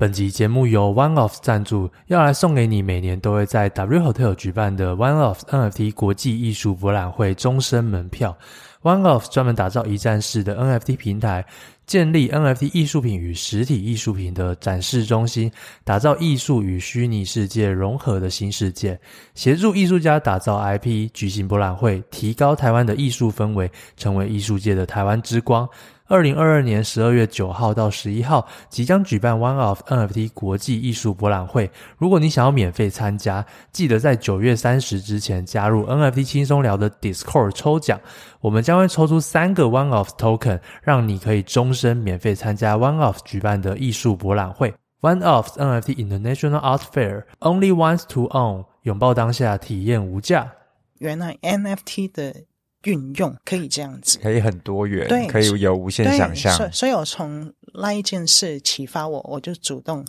[0.00, 8.34] 本集节目由 One Off 赞助，要来送给你每年都会在 W Hotel 举办的 One Off NFT 国际艺术博览会终身门票。
[8.80, 11.44] One Off 专门打造一站式的 NFT 平台，
[11.84, 15.52] 建立 NFT 艺术品与实体艺术品的展示中心，
[15.84, 18.98] 打造艺术与虚拟世界融合的新世界，
[19.34, 25.68] 协助艺术家打造 IP，举行博览会，提高台湾的艺术氛围，成为艺术界的台湾之光。
[26.10, 31.70] 二零二二年十二月九号到十一号，即将举办 One of NFT 国际艺术博览会。
[31.98, 38.00] 如果你想要免费参加，记得在九月三十之前加入 NFT 轻松聊的 Discord 抽奖，
[38.40, 44.74] 我们将会抽出三个 One of Token，让你可以终身免费参加 One of 举办的艺术博览会。
[45.02, 50.50] One of NFT International Art Fair，Only Once to Own，拥抱当下，体验无价。
[50.98, 52.49] 原来 NFT 的。
[52.84, 56.56] 运用可以这样子，可以很多元，对，可以有无限想象。
[56.56, 60.04] 所以，所以我从那一件事启发我，我就主动，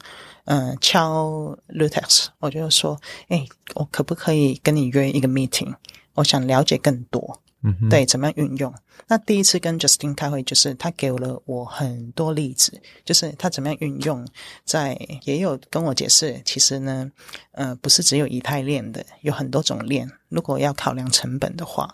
[0.46, 5.74] 嗯、呃，敲 Lootex，我就说，哎、欸，我可不可以跟你约一个 meeting？
[6.14, 8.74] 我想了解更多，嗯，对，怎么样运用？
[9.08, 14.26] 那第一次跟 Justin 开会，就是他给了我很多例子，就是他怎么样运用，
[14.64, 17.12] 在也有跟我解释，其实呢，
[17.52, 21.94] 呃，不是只有以太链的，有很多种链，如果要考量成本的话。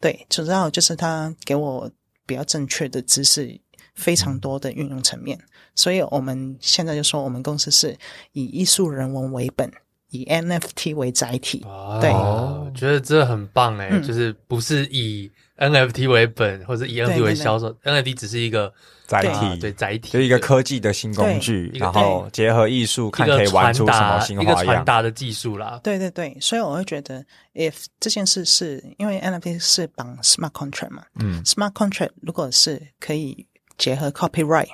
[0.00, 1.90] 对，主要就是他给我
[2.26, 3.60] 比较正确的知识，
[3.94, 5.38] 非常多的运用层面，
[5.74, 7.96] 所以我们现在就说，我们公司是
[8.32, 9.70] 以艺术人文为本，
[10.08, 11.62] 以 NFT 为载体。
[11.64, 18.72] 哦、对，我觉得这很棒诶、嗯、就是不是以 NFT 为本，或者以 NFT 为销售，NFT 只是一个。
[19.10, 19.58] 载体。
[19.58, 19.72] 对。
[19.72, 24.52] 载体，就一个科技的新工具，然后结合艺术，看可以玩出什么新花样。
[24.52, 25.80] 一个传达的技术啦。
[25.82, 33.46] 对对对，所以我会觉得，if 这件事是因为 NFT 是绑 smart contract 嘛，嗯，smart contract 如果是可以
[33.78, 34.68] 结合 copyright，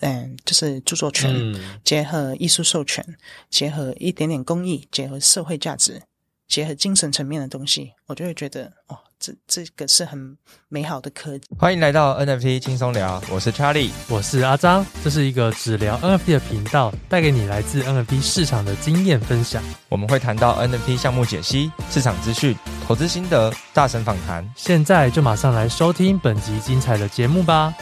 [0.00, 3.04] 嗯，就是著作权，嗯、结合艺术授权，
[3.48, 6.02] 结合一点点公益，结合社会价值，
[6.48, 8.98] 结合精神层面的东西，我就会觉得哦。
[9.20, 10.38] 这这个是很
[10.68, 11.44] 美好的科技。
[11.58, 14.86] 欢迎来到 NFT 轻松聊，我是 Charlie，我是阿张。
[15.02, 19.60] 这是一个只聊 NFT 的频道，带给你来自 NFT 市场的经验分享。
[19.88, 24.48] 我们会谈到 NFT 项目解析、市场资讯、投资心得、大神访谈。
[24.54, 27.74] 现在就马上来收听本集精彩的节目吧。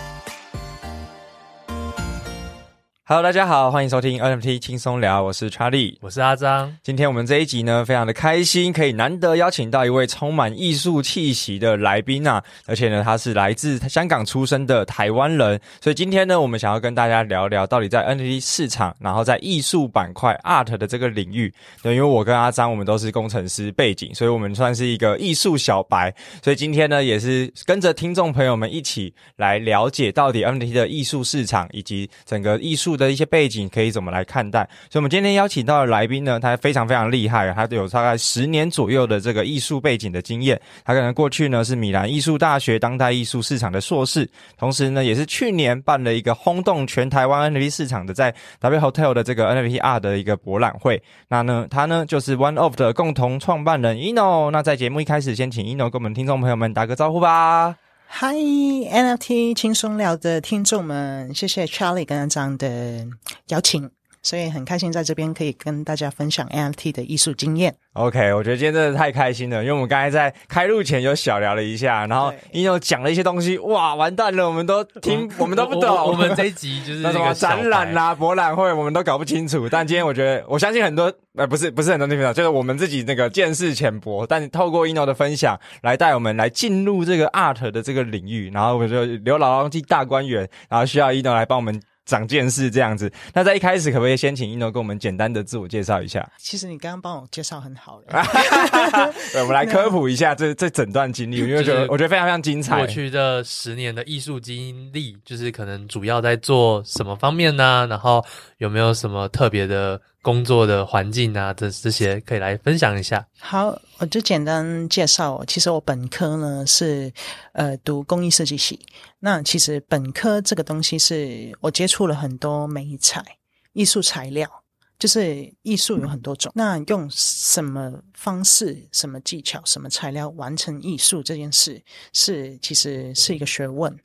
[3.09, 6.77] Hello，大家好，欢迎收听 NFT 轻松聊，我是 Charlie，我是阿张。
[6.83, 26.13] 今天我们这一集呢，非常的开心，可以难得邀请到一位充满艺术气息的来宾啊，而且呢，他是来自香港出生的台湾人，所以今天呢，我们想要跟大家聊聊，到底在 NFT 市场，然后在艺术板块 Art 的这个领域，对，因为我跟阿张我们都是工程师背景，所以我们算是一个艺术小白，
[26.43, 34.69] 所以今天呢，也是跟着听众朋友们一起来了解到底 NFT 的艺术市场以及整个艺术的一些背景可以怎么来看待？
[34.91, 40.61] 所以，我们今天邀请到的来宾呢，他非常非常厉害，他有大概十年左右的这个艺术背景的经验。
[40.85, 51.03] 他可能过去呢是米兰艺术大学当代艺术市场的硕士，同时呢也是去年办了一个轰动全台湾 NFT 市场的在 W Hotel 的这个 NFT R 的一个博览会。
[51.29, 54.51] 那呢，他呢就是 One of 的共同创办人 Eno。
[54.51, 57.86] 那在节目一开始，先请 Eno 跟我们听众朋友们打个招呼吧。
[58.09, 63.07] 嗨，NFT 轻松聊的听众们，谢谢 Charlie 跟张的
[63.49, 63.91] 邀请。
[64.27, 67.73] 所以很开心在这边可以跟大家分享 NFT 的艺术经验。
[67.93, 75.89] OK，我觉得今天真的太开心了，因为我们刚才在开录前有小聊了一下，然后 Eno 讲了一些东西，哇，完蛋了，我们都听，我们都不懂。
[75.89, 79.69] 我，我，我们这一集就是那什么展览啦、博览会，我们都搞不清楚。
[79.69, 91.81] 但今天我觉得，我相信很多，呃，不是不是很多听众，就是我们自己那个见识浅薄，但透过 Eno 的分享，来带我们来进入这个 Art 的这个领域，然后我们就刘姥姥进大观园，然后需要 Eno 来帮我们。
[92.07, 96.27] 长见识这样子，那在一开始可不可以先请一诺跟我们简单的自我介绍一下？
[96.39, 98.25] 其实你刚刚帮我介绍很好了，
[99.33, 102.79] 对，我们来科普一下 这这整段经历，因为觉得我觉得非常非常精彩。
[102.79, 107.87] 过去的十年的艺术经历，就是可能主要在做什么方面呢？
[107.91, 108.25] 然后
[108.59, 110.01] 有没有什么特别的？
[110.27, 113.25] 工作的环境啊，这这些可以来分享一下。
[113.39, 115.45] 好，我就简单介绍。
[115.47, 117.13] 其实我本科呢是
[117.53, 118.85] 呃读工艺设计系。
[119.21, 123.25] 那其实本科这个东西是我接触了很多媒材
[123.73, 124.51] 艺术材料，
[124.99, 126.51] 就是艺术有很多种。
[126.57, 131.81] 那用什么方式、什么技巧、什么材料完成艺术这件事，
[132.13, 133.97] 是其实是一个学问。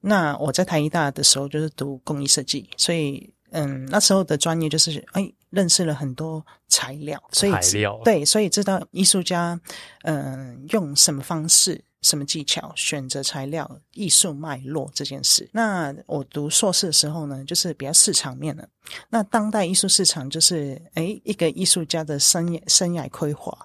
[0.00, 5.32] 那我在台艺大的时候就是读工艺设计，所以嗯那时候的专业就是哎。
[5.50, 9.58] 认识了很多材料，所以材料对，所以知道艺术家，
[10.02, 15.48] 嗯、呃，用什么方式什么技巧、选择材料、艺术脉络这件事。
[15.52, 18.68] 那我读硕士的时候呢，就是比较市场面的。
[19.08, 23.56] 那当代艺术市场就是，诶，一个艺术家的生涯生涯规划，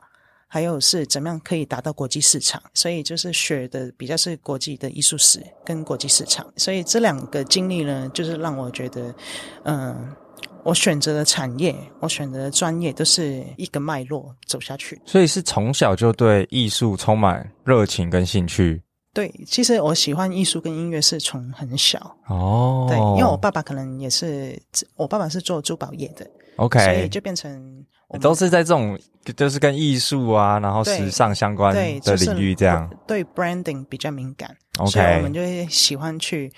[0.47, 2.61] 还有是怎么样可以达到国际市场。
[2.73, 6.51] 所以就是学的比较是国际的艺术史跟国际市场。
[6.55, 9.13] 所以这两个经历呢，就是让我觉得，
[9.65, 10.15] 嗯、呃。
[10.63, 18.81] 我选择的产业，我选择的专业都是一个脉络走下去，所以是从小就对艺术充满热情跟兴趣。
[19.13, 22.87] 对，其实我喜欢艺术跟音乐是从很小哦。
[22.89, 24.59] 对，因为我爸爸可能也是，
[24.95, 26.25] 我爸爸是做珠宝业的
[26.55, 27.85] ，OK，所以就变成
[28.19, 28.97] 都是在这种
[29.35, 32.89] 就是跟艺术啊，然后时尚相关的领域这样。
[33.05, 34.49] 对，对 branding 比较敏感
[34.79, 36.51] ，OK，所以我们就会喜欢去。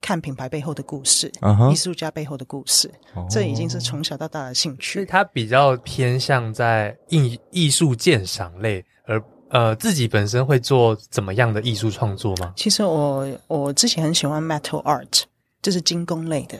[0.00, 1.76] 看品牌背后的故事，艺、uh -huh.
[1.76, 3.28] 术家背后的故事，oh.
[3.28, 4.94] 这已经是从小到大的兴趣。
[4.94, 12.52] 所以他比较偏向在艺艺术鉴赏类，而呃自己本身会做怎么样的艺术创作吗？
[12.56, 15.22] 其实我我之前很喜欢 metal art，
[15.62, 16.56] 就是精工类的。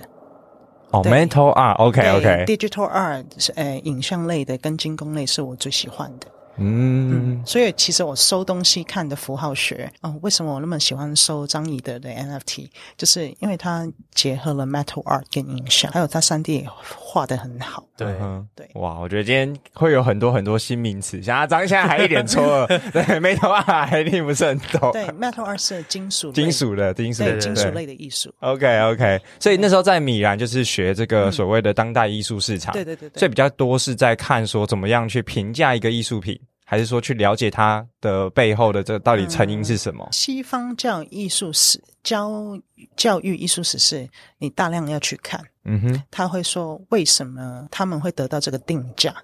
[0.93, 6.29] 哦、oh,，metal art，OK OK，digital art 是呃影像类的，跟精工类是我最喜欢的。
[6.59, 12.69] 嗯，嗯，所以其实我收东西看的符号学，哦，为什么我那么喜欢收张以德的 NFT？
[12.97, 16.67] 就是因为它结合了 Metal Art 跟影像，还有它三 D
[16.99, 17.85] 画的很好。
[17.97, 18.15] 对，
[18.55, 24.93] 对，哇，我觉得今天会有很多很多新名词，像阿张现在还一脸错愕， 对，Metal Art 还听不是很懂。
[24.93, 28.33] 对，Metal Art 是金属金属的金属的金属类的艺术。
[28.41, 36.39] OK OK，所以那时候在米兰就是学这个所谓的当代艺术市场，对对对对，所以比较多是在看说怎么样去评价一个艺术品。
[36.69, 40.05] 还是说去了解它的背后的这到底成因是什么？
[40.05, 42.61] 嗯、西方教艺术史教
[42.97, 44.09] 教育艺术史是
[44.39, 49.15] 你大量要去看，嗯哼，他会说为什么他们会得到这个定价，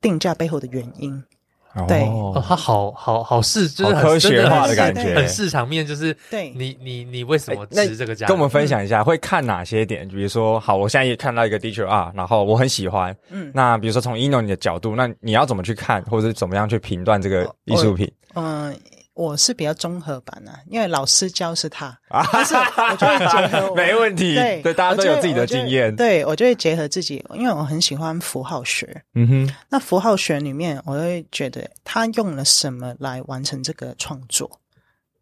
[0.00, 1.22] 定价背后的原因。
[1.86, 8.26] 对，哦，他好好好市，就是很科学化的感觉，很市场面，就是对你你你为什么值这个价？
[8.26, 10.06] 跟我们分享一下，会看哪些点？
[10.08, 18.10] 比如说，好，我现在也看到一个 digital art，然后我很喜欢，嗯，那比如说从 Ino 你的角度，那你要怎么去看，或者是怎么样去评断这个艺术品？
[18.34, 18.74] 嗯。
[19.16, 34.60] 我是比较综合版啊，因为老师教是他， 啊、但是我就会结合，没问题，对，对，大家都有自己的经验，对，我就会结合自己，因为我很喜欢符号学，嗯哼，那符号学里面，我会觉得他用了什么来完成这个创作，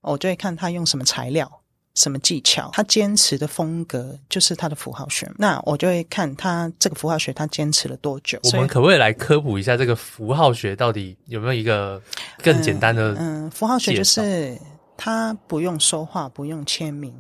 [0.01, 1.49] 我就会看他用什么材料。
[1.95, 2.71] 什么技巧？
[2.73, 5.31] 他坚持的风格就是他的符号学。
[5.37, 8.39] 那我就会看他这个符号学，他坚持了多久。
[8.45, 12.01] 我们可不可以来科普一下这个符号学到底有没有一个
[12.43, 13.13] 更简单的？
[13.15, 14.59] 嗯，嗯，符号学就是
[14.97, 17.15] 他不用说话，不用签名，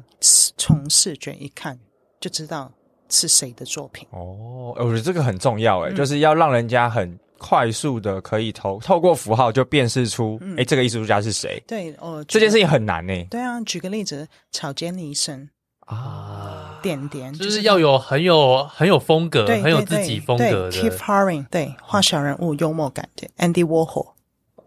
[0.56, 1.79] 从视觉一看
[2.21, 2.73] 就知道
[3.09, 4.06] 是谁的作品。
[4.11, 7.19] 哦，我觉得这个很重要，诶、嗯、就是要让人家很。
[7.39, 11.63] 快速的可以透透过符号就辨识出，哎、嗯欸，这个艺术家是谁？
[11.67, 13.13] 对，哦，这件事情很难呢。
[13.31, 15.49] 对啊，举个例子，草间弥生
[15.81, 20.73] 啊，点点就是要有很有很有风格，很有自己风格的。
[20.73, 23.29] Keith Haring 对，画小人物幽默感的。
[23.39, 24.13] Andy Warhol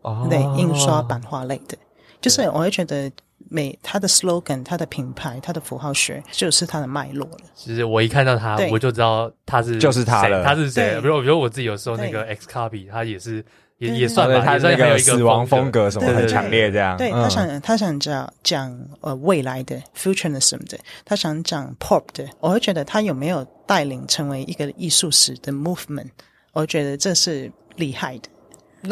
[0.02, 1.78] 哦，对，印刷版画类的，
[2.22, 3.12] 就是我会觉得。
[3.49, 7.38] 每它的 slogan，它的品牌，它的符号学，就是它的脉络了。
[7.55, 10.44] 其实我一看到它，我就知道它是就是它了。
[10.44, 10.99] 他是谁？
[11.01, 13.44] 比如，比如我自己有时候那个 X Copy，他也是
[13.77, 14.44] 也也算吧。
[14.44, 16.97] 他那个死亡风格什么很强烈，这样。
[16.97, 22.27] 对，他想他想讲讲呃未来的 futurism 的，他想讲 pop 的。
[22.39, 26.09] 我会觉得他有没有带领成为一个艺术史的 movement？
[26.53, 28.30] 我觉得这是厉害的。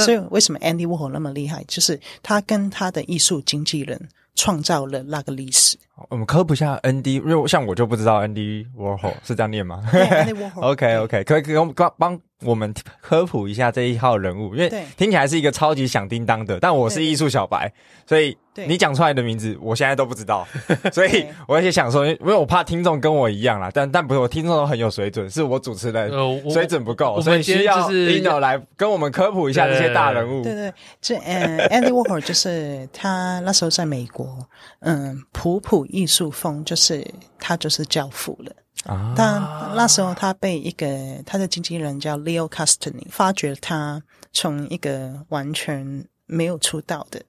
[0.04, 1.64] 所以为什么 Andy Warhol 那么厉害？
[1.68, 4.00] 就是他跟他的艺术经纪人。
[4.36, 5.78] 创造了那个历史。
[6.10, 10.62] 我们科普一下 Andy，因为像我就不知道 Andy Warhol 是这样念吗 Warhol。
[10.74, 17.72] OK OK，可以给我们帮帮我们科普一下这一号人物，因为听起来是一个超级响叮当的，但我是艺术小白，
[18.06, 18.38] 所以。
[18.58, 20.48] 你讲出来的名字，我现在都不知道，
[20.90, 26.10] 所以我也想说，因为我怕听众跟我一样啦，但但不是，我听众都很有水准，是我主持人
[26.50, 30.42] 水准不够，所以需要 Eno 来跟我们科普一下这些大人物。
[30.42, 34.48] 对对，这嗯，Andy Warhol 就是他那时候在美国，
[34.80, 37.06] 嗯，普普艺术风就是
[37.40, 39.14] 他就是教父了啊。
[39.16, 39.40] 但
[39.76, 40.88] 那时候他被一个
[41.26, 47.22] 他的经纪人叫 Leo Castagni 发掘他从一个完全没有出道的。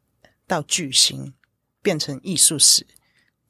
[0.48, 1.34] 到巨星
[1.82, 2.86] 变成艺术史，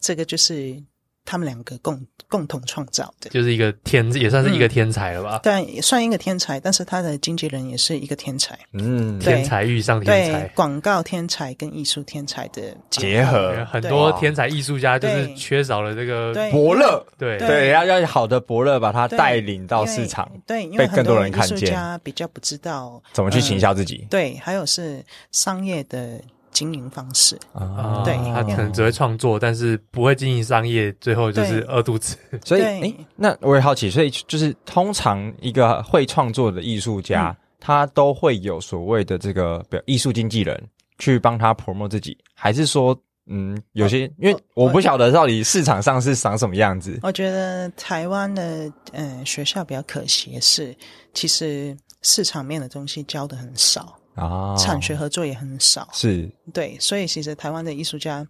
[0.01, 0.83] 这个就是
[1.27, 5.41] 他们两个共共同创造的，就是一个天，也算是一个天才了吧？
[5.43, 8.59] 对、嗯，也算一个天才，但是他的经纪人也是一个天才。
[8.73, 17.05] 嗯，天才遇上天才，广告天才跟艺术天才的结合，很多天才艺术家就是缺少了这个伯乐。
[17.19, 17.37] 对。
[17.39, 21.59] 对，对，要要好的伯乐把他带领到市场，对，因为被更多人看见。
[21.59, 26.21] 艺术家比较不知道怎么去行销自己，对，还有是商业的。
[26.57, 27.39] 经营方式。
[27.53, 32.17] 啊，对他可能只会创作，但是不会经营商业，最后就是饿肚子。
[32.43, 40.59] 所以，对诶，那我也好奇，所以就是通常一个会创作的艺术家，嗯、他都会有所谓的这个比如艺术经纪人
[40.99, 42.99] 去帮他 promote 自己，还是说？
[43.29, 47.01] 嗯，有些因为我不晓得到底市场上是长什么样子。
[47.03, 50.73] 我觉得台湾的嗯学校比较可惜的是，
[51.13, 55.89] 其实市场面的东西教的很少啊，产学合作也很少。
[55.93, 58.27] 是，对，所以其实台湾的艺术家、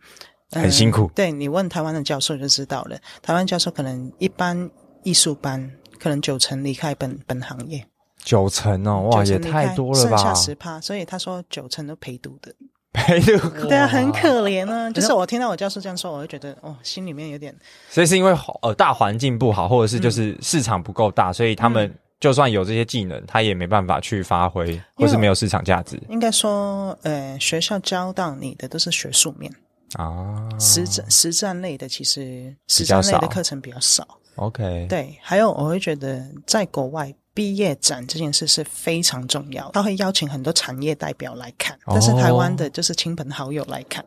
[0.50, 1.10] 嗯、很辛苦。
[1.14, 4.70] 对，你问台湾的教授就知道了，台湾教授可能一般
[5.02, 7.86] 艺术班可能九成离开本本行业，
[8.22, 12.54] 九成哦，哇，也太多了吧，剩下十趴，所以他说九成都陪读的。
[12.92, 14.90] 陪读， 对啊，很可怜啊。
[14.90, 17.54] 就是我听到我教授这样说，我会觉得哦，心里面有点。
[17.90, 26.00] 所以是因为呃大环境不好，或者是就是市场不够大，嗯、所以他们就算有这些技能，他也没办法去发挥，或是没有市场价值。
[26.08, 29.52] 应该说，呃，学校教到你的都是学术面
[29.94, 34.06] 啊，实战实战类的其实实战类的课程比较少。
[34.36, 37.14] OK，对，还有我会觉得在国外。
[37.36, 44.02] 毕业展这件事是非常重要，他会邀请很多产业代表来看，但是台湾的就是亲朋好友来看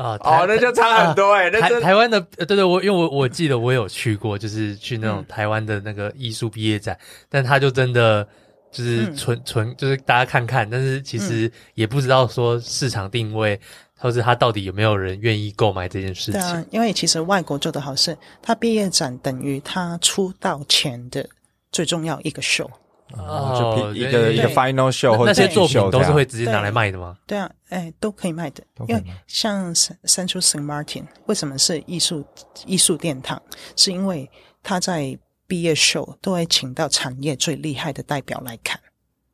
[0.00, 0.18] 啊。
[0.20, 1.60] 哦，那就差很多哎、欸。
[1.60, 8.26] 台台湾的，对对，我因为我我记得我有去过，就是去那种台湾的那个艺术毕业展，嗯、但他就真的
[8.70, 13.60] 就是纯纯、嗯、就是大家看看，但是其实也不知道说市场定位，
[13.98, 16.34] 或是他到底有没有人愿意购买这件事情。
[16.34, 21.26] 对啊，因为其实外国做的好事，他毕业展等于他出道前的。
[21.72, 22.68] 最重要一个秀
[23.16, 27.16] 哦，就一个一个 final show 或者那些作品都是会直接拿来卖的吗？
[27.26, 28.62] 对啊，哎，都可以卖的。
[28.86, 32.24] 因为像 Central Saint Martin 为什么是艺术
[32.66, 33.40] 艺术殿堂？
[33.76, 34.30] 是因为
[34.62, 38.78] 他在毕业秀都会请到产业最厉害的代表来看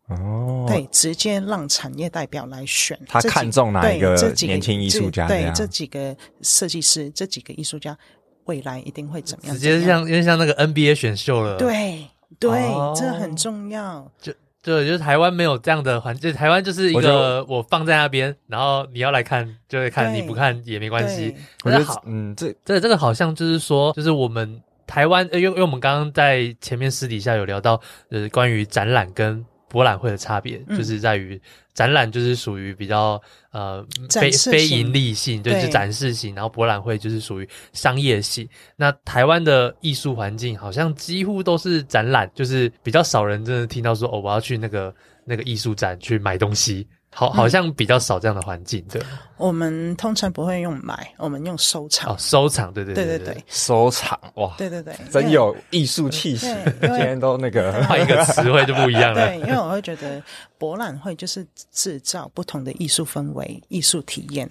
[0.09, 5.27] 哦，对，直接让产业代表来选，他看中哪一个年轻艺术家？
[5.27, 7.97] 对，这几个设计师，这几个艺术家
[8.45, 9.55] 未来一定会怎么样？
[9.55, 12.07] 直接像因为像那个 NBA 选秀了，对。
[12.39, 14.11] 对，哦、这很重要。
[14.21, 21.33] 就对，就是台湾没有这样的环境，台湾就是一个我放在那边，然后你要来看就会看，对你不看也没关系。
[21.63, 27.81] 我觉得好，嗯，这这这个好像就是说，就是我们台湾，因为因为我们刚刚在前面私底下有聊到，
[28.11, 31.41] 就是关于展览跟博览会的差别，嗯、就是在于。
[31.75, 33.21] 展览就是属于比较
[33.51, 38.49] 呃非非盈利性，就是展示型，然后博览会就是属于商业性。
[38.77, 44.95] 那台湾的艺术环境好像几乎都是展览，就是比较少人真的听到说哦，我要去那个
[45.27, 46.89] 那个艺术展去买东西。
[47.19, 49.03] 好，好像比较少这样的环境，对。
[49.39, 52.13] 我们通常不会用买，我们用收藏。
[52.13, 56.47] 哦，收藏，对对对对对，收藏哇，对对对，真有艺术气息。
[56.83, 59.29] 今天都那个换一个词汇就不一样了。
[59.33, 60.23] 对，因为我会觉得
[60.59, 64.47] 博览会就是制造不同的艺术氛围、艺术体验，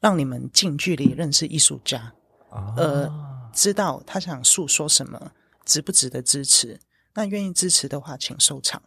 [0.00, 2.10] 让你们近距离认识艺术家，
[2.78, 3.12] 呃，
[3.52, 5.20] 知道他想诉说什么，
[5.66, 6.80] 值不值得支持。
[7.12, 8.80] 那愿意支持的话，请收藏。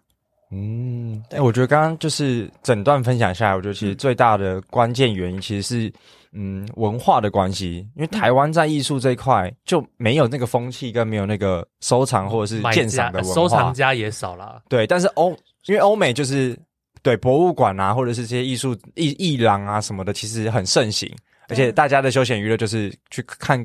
[0.51, 5.93] 嗯，哎、欸，我觉得刚刚就是整段分享下来，我觉得其实最大的关键原因其实是，
[6.31, 7.87] 嗯，文化的关系。
[7.95, 14.63] 因为台湾在艺术这一块就没有那个风气，跟没有那个收藏或者是鉴赏的文化，收藏家也少了。
[14.67, 15.37] 对，但是欧，
[15.67, 16.57] 因为欧美就是
[17.03, 21.07] 对博物馆啊，或者是这些艺术艺艺廊啊什么的，其实很盛行，
[21.47, 23.63] 而且大家的休闲娱乐就是去看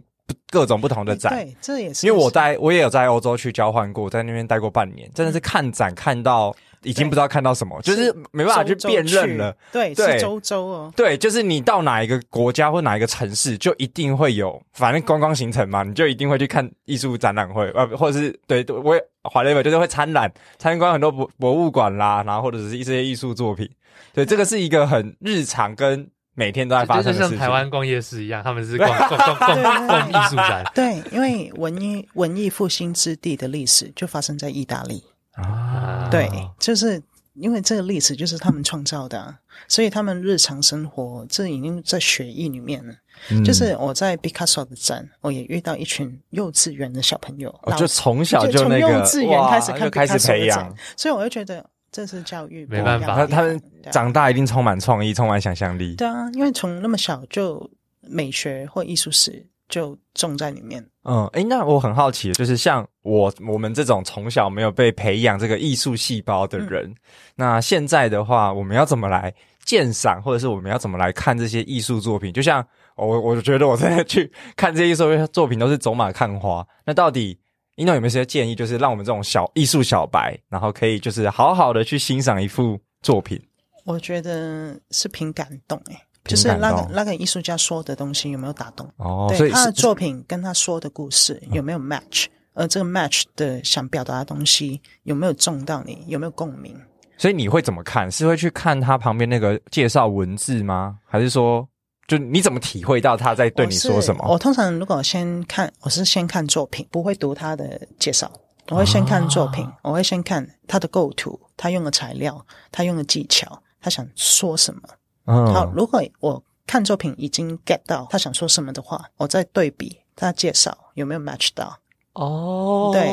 [0.50, 1.33] 各种不同的展。
[1.35, 6.54] 对，这也是因为我在我也有在欧洲去交换过，在那边待过半年，真的是看展看到。
[6.87, 9.57] 已经不知道看到什么，就是没办法去辨认了。
[9.73, 10.93] 对，对，是周周哦。
[10.95, 23.66] 对，就是你到哪一个国家或哪一个城市，就一定会有，反正观光行程嘛，你就一定会去看艺术展览会，呃，或者是对，我也华莱坞就是会参览参观很多博博物馆啦，然后或者是一些艺术作品。
[24.12, 30.64] 对，这个是一个很日常跟每天都在发生的事情，就像台湾逛夜市一样，他们是逛逛逛逛逛艺术展。
[30.74, 35.02] 对，因为文艺文艺复兴之地的历史就发生在意大利。
[35.34, 37.02] 啊，对，就是
[37.34, 42.94] 因为这个历史就是他们创造的，啊，所以他们日常生活这已经在血液里面了。
[43.30, 51.64] 嗯、就是我在毕卡索的展，我也遇到一群幼稚园的小朋友，哦、就从小就那个从幼稚园开始看毕卡索的展，开始培养，所以我就觉得
[51.94, 55.94] 这是教育，没办法，他他们长大一定充满创意，充满想象力。
[55.94, 57.70] 对啊，因为从那么小就
[58.00, 60.84] 美学或艺术史就种在里面。
[61.04, 66.96] 嗯，诶，那我很好奇，就是像我我们这种从小没有被培养这个艺术细胞的人，嗯、
[67.36, 69.32] 那现在的话，我们要怎么来
[69.64, 72.32] 鉴赏，或者是我们要怎么来看这些艺术作品？
[72.32, 76.66] 就像我，我觉得我现在去看这些艺术作品都是走马看花。
[76.84, 77.38] 那到底
[77.76, 83.40] 一诺有没有些建议，就是让我们这种小艺术小白，然后可以就是好好的去欣赏一幅作品？
[83.85, 88.88] 我觉得是凭感动，诶，就是那个那个艺术家说的东西有没有打动？
[88.97, 92.26] 哦，对，他的作品跟他说的故事有没有 match？
[92.54, 96.04] 而这个 match 的想表达的东西有没有中到你？
[96.07, 96.81] 有没有共鸣？
[97.19, 98.11] 所以你会怎么看？
[98.11, 100.99] 是会去看他旁边那个介绍文字吗？
[101.04, 101.69] 还是说，
[102.06, 104.25] 就你怎么体会到他在对你说什么？
[104.26, 108.30] 我，我通常如果先看，我是先看作品，不会读他的介绍。
[108.70, 114.80] 我会先看作品，啊、我会先看他的构图，他用的材料，他用的技巧，他想说什么。
[115.26, 121.78] 嗯，好，如果我看作品已经 get 到他想说什么的话，我再对比他介绍有没有 match 到。
[122.14, 123.12] 哦，对，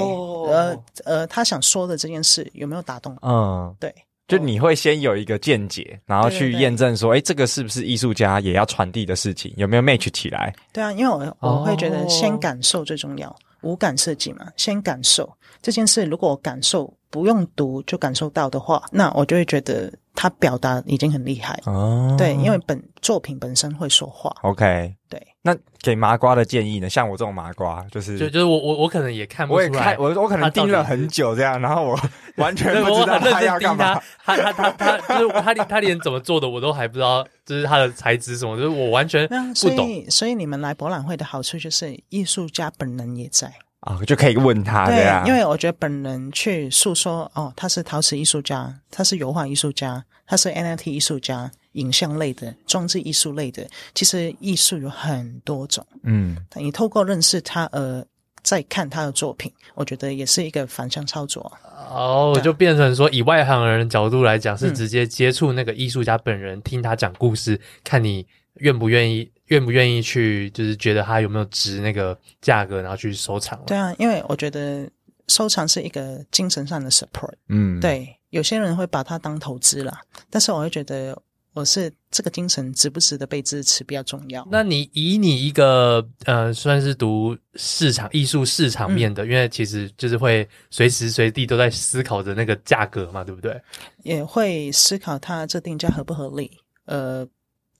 [0.53, 3.17] 呃呃，他想说的这件事有没有打动？
[3.21, 3.93] 嗯，对，
[4.31, 10.53] 就你会先有一个见解，然后去验证说，哎，这个是不是艺术家也要传递的事情，有没有 match 起来？
[10.73, 13.29] 对啊，因为我我会觉得先感受最重要。
[13.29, 16.03] 哦五感设计嘛，先感受这件事。
[16.05, 22.15] 如果我感受不用读就感受到的话，那我就会觉得他表达已经很厉害哦。
[22.18, 24.36] 对，因为本作品本身会说话。
[24.41, 25.22] OK，对。
[25.44, 26.88] 那给麻瓜的建议呢？
[26.88, 32.00] 像我这种麻瓜，就是就就是我我我可能也看不出来，我我我可能盯了很久这样，然后我
[32.36, 34.00] 完全 不知道他要干嘛。
[34.24, 39.53] 他他他他就是他连他连怎么做的我都还不知道，就是他的材质什么，就是我完全不懂。
[39.56, 43.51] 所以所以你们来博览会的好处就是艺术家本人也在。
[43.81, 55.83] 啊、哦，就可以问他对啊，因为我觉得本人去诉说哦，他是陶瓷艺术家，他是油画艺术家，他是 NFT 艺术家，影像类的、装置艺术类的，其实艺术有很多种。
[56.03, 58.05] 嗯，你透过认识他呃，
[58.43, 61.51] 再看他的作品，我觉得也是一个反向操作。
[61.89, 69.31] 哦，就变成说，以外行人角度来讲，是直接接触那个艺术家本人，嗯、听他讲故事，看你愿不愿意。
[69.51, 73.62] 愿不愿意去，就是觉得它有没有值那个价格，然后去收藏？
[73.65, 74.89] 对啊，因为我觉得
[75.27, 77.34] 收藏是一个精神上的 support。
[77.50, 81.22] 嗯，对，有些人会把它当投资啦，但是我会觉得
[81.53, 84.48] 我是这个精神值不值得被支持比较重要。
[84.50, 93.62] 那你以你一个呃，算是读市场艺术市场面的，嗯，因为其实就是会随时随地都在思考着那个价格嘛，对不对？
[94.03, 96.49] 也会思考它这定价合不合理。
[96.86, 97.28] 呃。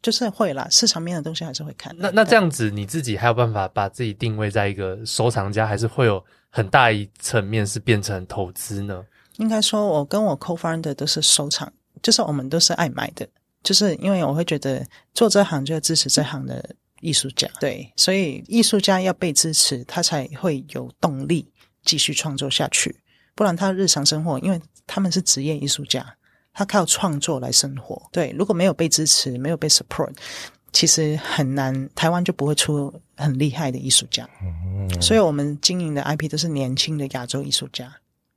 [0.02, 1.96] 就是会啦，市场面的东西还是会看。
[1.98, 9.04] 那那这样子，你自己还有办法把自己定位在一个收藏家，还是会有很大一层面是变成投资呢？
[9.38, 13.28] 应该说，我跟我 co-founder 都是收藏，就是我们都是爱买的，
[13.64, 21.48] 就是因为我会觉得做这行就要支持这行的艺术家，对，所以艺术家要被支持，他才会有动力
[21.84, 22.96] 继续创作下去，
[23.36, 26.16] 不然他日常生活，因为他们是职业艺术家。
[26.54, 30.12] 他靠创作来生活，对，如果没有被支持，没有被 support，
[30.74, 34.30] 其实很难，台湾就不会出很厉害的艺术家。
[34.44, 37.90] 嗯，所以我们经营的 IP 都是年轻的亚洲艺术家，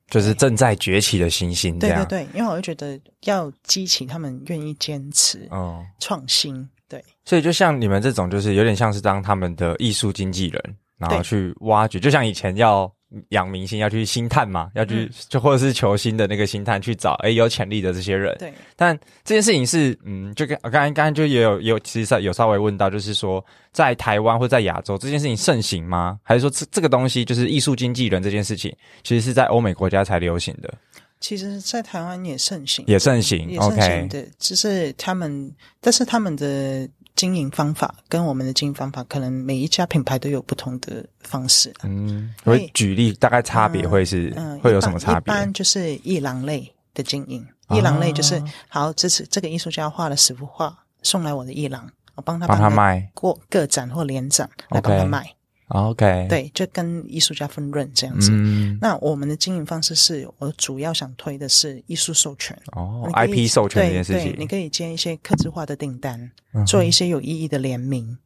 [0.08, 1.78] 就是正在崛起的新星。
[1.78, 6.68] 对对对，因为我就觉得要激起他们愿意坚持，哦，创新。
[6.88, 12.90] 对，所以就像你们这种，就是有点像是当他们的艺术经纪人，然后去挖掘，就像以前要。
[13.30, 18.36] 养明星要去星探嘛，要去就或者是球星的那个星探去找诶有潜力的这些人。
[18.38, 26.18] 对，但这件事情是嗯，就跟我刚才刚才就也有也有其实有稍微问到，就是说在台湾或在亚洲这件事情盛行吗？
[26.22, 30.72] 还是说这这个东西就是艺术经纪人这件事情，其实是在欧美国家才流行的？
[31.20, 35.50] 其实，在台湾也盛行，也盛行，也盛行的，只是他们，
[35.80, 36.88] 但是他们的。
[37.16, 41.72] 经营方法跟我们的经营方法，可能每一家品牌都有不同的方式。
[41.82, 45.32] 嗯，我会举例，大概差别会是，嗯，会有什么差别？
[45.32, 55.34] 一般就是艺廊类的经营，艺廊类就是好，这次这个艺术家画了十幅画，送来我的艺廊，我帮他帮他卖过个展或联展来帮他卖。
[55.68, 58.30] OK，对，就跟艺术家分润这样子。
[58.32, 64.24] 嗯，那我们的经营方式是我主要想推的是艺术授权哦，IP 授权这件事情。
[64.24, 68.16] 对，对，你可以接一些客制化的订单，嗯，做一些有意义的联名，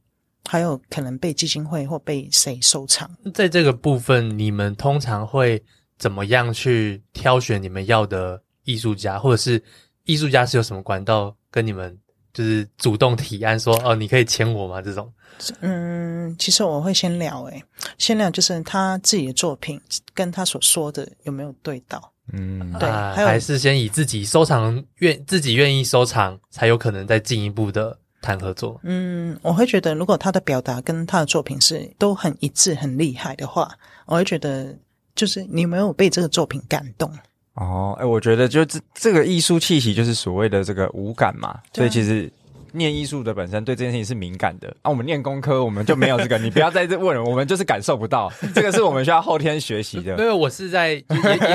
[0.47, 3.09] 还有可能被基金会或被谁收藏。
[3.33, 5.63] 在这个部分，你们通常会
[5.97, 9.63] 怎么样去挑选你们要的艺术家，或者是
[10.05, 11.97] 艺术家是有什么管道跟你们
[12.39, 14.81] 就是主动提案说哦，你可以签我吗？
[14.81, 15.13] 这种。
[15.59, 17.61] 嗯，其实我会先聊，诶，
[17.99, 19.81] 先聊就是他自己的作品
[20.15, 28.79] 跟他所说的有没有对到，嗯，对，啊、还，还是先以自己收藏愿自己愿意收藏，才有可能再进一步的谈合作。
[28.85, 33.69] 嗯，我会觉得如果他的表达跟他的作品是都很一致、很厉害的话，
[34.07, 34.73] 我会觉得
[35.17, 37.13] 就是你有没有被这个作品感动？
[37.61, 42.31] 哦，哎，我觉得就这这个艺术气息就是所谓的这个无感嘛，所以其实。
[42.73, 50.15] 念艺术的本身对这件事情是敏感的啊，我们念工科我们就没有这个，你不要在这问，我们就是感受不到，这个是我们需要后天学习的。
[50.19, 51.03] 没有，我是在也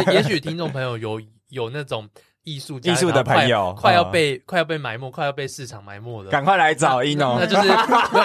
[0.07, 2.09] 也也许听众朋友有有那种
[2.43, 7.69] 艺术家艺术的朋友快，快要被、嗯、快要被埋没，快要被市场埋没了，赶快来找 Eno，那就是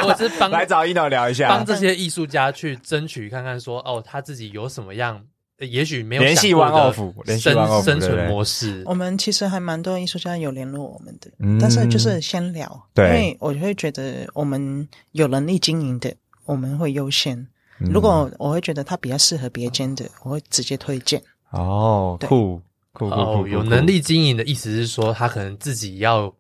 [0.07, 5.23] 我是 帮来找 Eno 聊一下，帮这些艺术家去争取看看说，哦，他自己有什么样。
[5.59, 8.83] 也许没有联系 One Off，联系 One Off 生存模式。
[8.87, 17.37] 我们其实还蛮多艺术家有联络我们的，嗯、但是就是先聊，对，因为我会觉得我们有能力经营的，我们会优先。
[17.81, 21.21] 嗯、如果我会觉得他比较适合别间的，我会直接推荐。
[21.51, 22.61] 哦，酷
[22.93, 26.33] 酷酷酷，有能力经营的意思是说，他可能自己要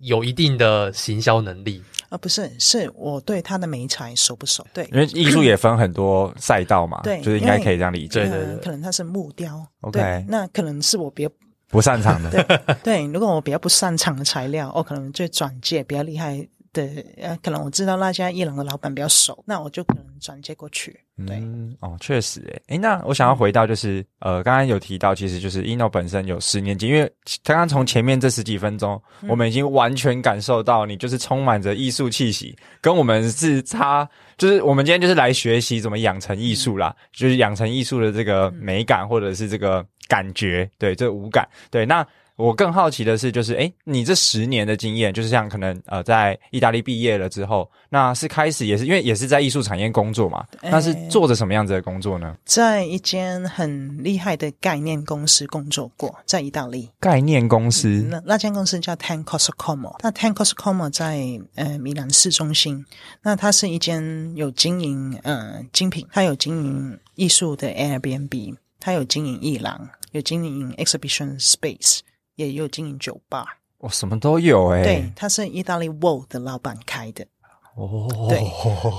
[0.00, 1.82] 有一定的行销能力。
[2.08, 4.66] 啊，不是，是我对他的美材熟不熟？
[4.72, 8.24] 对，因为艺术也分很多赛道嘛，对，就是应该可以这样理解。
[8.24, 11.30] 对对对，可能他是木雕，OK，那可能是我比较
[11.68, 12.30] 不擅长的。
[12.30, 16.46] 对对，如果我比较不擅长的材料，我可能就转介比较厉害。
[16.76, 20.94] 对，呃，可能我知道那家伊朗的老板比较熟，那我就可能转接过去。
[21.26, 27.10] 对，嗯，哦，确实，诶，诶，那我想要回到就是，呃，刚刚有提到，其实就是 Ino 本身有十年经验，因为
[27.42, 42.06] 刚刚从前面这十几分钟，嗯、我们已经完全感受到你就是充满着艺术气息，跟我们是差，就是我们今天就是来学习怎么养成艺术啦，嗯、就是养成艺术的这个美感或者是这个感觉，对，这五感，对，那。
[42.36, 50.44] 我更好奇的是，就是诶，你这十年的经验，就是像可能呃，在意大利毕业了之后，那是开始也是因为也是在艺术产业工作嘛？
[50.62, 52.36] 那是做着什么样子的工作呢？
[52.44, 56.90] 在一间很厉害的概念公司工作过，在意大利。
[57.00, 57.88] 概念公司？
[57.88, 62.84] 嗯、那那间公司叫 Ten Corso Como，那 Ten Corso Como 在呃米兰市中心。
[63.22, 72.00] 那它是一间有经营呃精品，它有经营艺术的 Airbnb，它有经营艺廊，有经营 Exhibition Space。
[72.36, 74.84] 也有经营酒吧，我、哦、什么都有哎、欸。
[74.84, 77.26] 对，他是意大利 World 的老板开的。
[77.74, 78.42] 哦，对，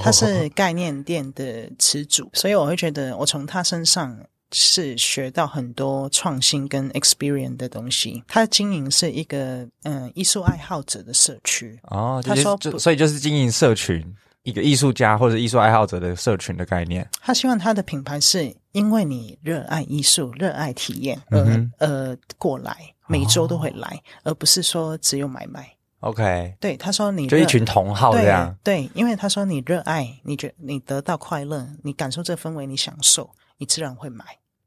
[0.04, 4.16] 他是概念店的始祖，所以我会觉得我从他身上
[4.52, 8.24] 是学到很多创新跟 experience 的东西。
[8.28, 14.06] 他经营是一个嗯艺术爱好者的社区哦，他说就，所以就是经营社群，
[14.44, 17.10] 一个艺术家或者艺术爱好者的社群的概念。
[17.20, 22.78] 他希望他的品牌是因为你热爱艺术、热爱体验而、嗯、而过来。
[23.08, 25.68] 每周都会来，哦、而不是说只有买卖。
[26.02, 28.84] OK，对，他说你就一群同好这样对。
[28.84, 34.24] 对，因为他说你热爱，你觉你得到快乐，你感受这氛围，你享受，你自然会买。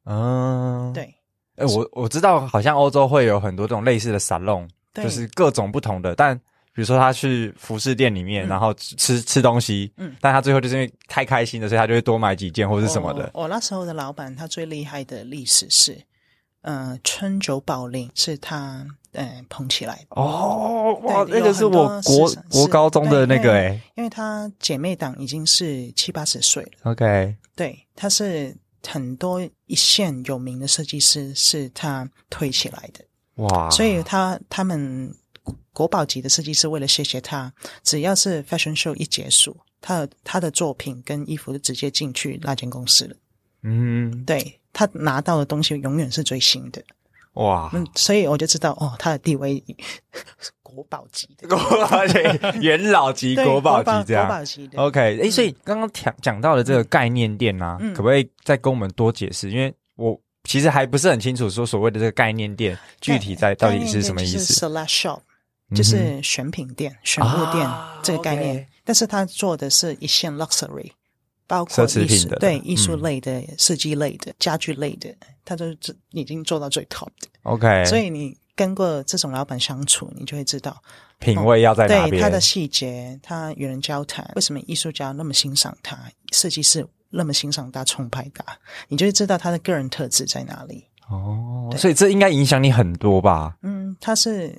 [0.07, 1.05] 嗯，对。
[1.57, 6.16] 哎、欸，我我知道，好像欧洲会有很多这种类似的沙龙，就是各种不同的。
[6.16, 6.37] 但
[6.72, 13.31] 比如说他去服饰店里面，嗯、然后吃吃东西，嗯，但他最后就是因为太开心了，所以他就会多买几件或者是什么的。
[13.35, 15.96] 我，我那时候的老板，他最厉害的历史是。
[16.62, 26.70] 嗯、呃，春酒保龄是他呃捧起来的哦，哇，那个是我国国高中的那个诶，因为他姐妹党已经是七八十岁了。
[26.83, 28.55] OK，对，他是
[28.87, 33.05] 很多一线有名的设计师是他推起来的
[33.37, 35.14] 哇，所以他他们
[35.73, 43.16] 国宝级的设计师为了谢谢他，只要是 fashion show 一结束，他的他的作品跟衣服就直接进去那间公司了。
[43.62, 44.60] 嗯，对。
[44.72, 46.83] 他拿到的东西永远是最新的，
[47.35, 47.70] 哇！
[47.72, 49.62] 嗯，所以我就知道哦，他的地位
[50.62, 52.14] 国宝级的， 国宝级、
[52.61, 54.26] 元老级、国宝级这样。
[54.26, 54.78] 国宝级的。
[54.78, 59.50] OK，哎、欸，所以刚刚讲讲到的这个概念店呢、啊，嗯、可不可以再跟我们多解释？
[59.50, 64.54] 因为我其实还不是很清楚，说所谓的这个概念店具体在到底是什么意思。
[64.54, 65.20] 是 Select Shop，
[65.74, 67.68] 就是选品店、选物店
[68.02, 70.92] 这个概念，但是他做的是一线 Luxury。
[71.50, 75.12] 包括艺术对艺术类的、设计类的、家具类的，
[75.44, 75.66] 他都
[76.12, 77.26] 已经做到最 top 的。
[77.42, 80.80] OK，所以你跟过这种老板相处，你就会知道
[81.18, 82.10] 品味要在哪边。
[82.10, 85.98] 对他的细节，他与人交谈，为什么艺术家那么欣赏他，
[86.30, 88.44] 设计师那么欣赏他，崇拜他，
[88.86, 90.84] 你就会知道他的个人特质在哪里。
[91.08, 93.56] 哦，所以这应该影响你很多吧？
[93.62, 94.54] 嗯，他是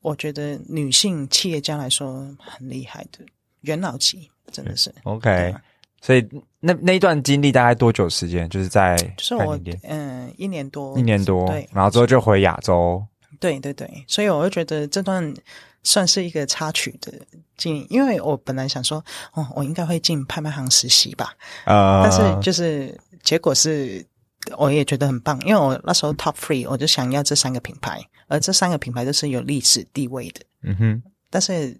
[0.00, 3.18] 我觉得女性企业家来说很厉害的
[3.60, 5.54] 元老级，真的是 OK。
[6.00, 6.26] 所以
[6.60, 8.48] 那那一段经历大概多久时间？
[8.48, 13.04] 就是在就是我嗯一年多一年多，对，然后之后就回亚洲。
[13.38, 15.34] 对对对，所以我就觉得这段
[15.82, 17.12] 算是一个插曲的
[17.56, 21.34] 经历，因为我本来想说哦，我应该会进拍卖行实习吧，
[21.64, 24.04] 呃，但是就是结果是
[24.56, 31.78] 我也觉得很棒，因为我那时候 top three，我就想要这三个品牌，而这三个品牌都是有历史地位的，嗯哼，但是。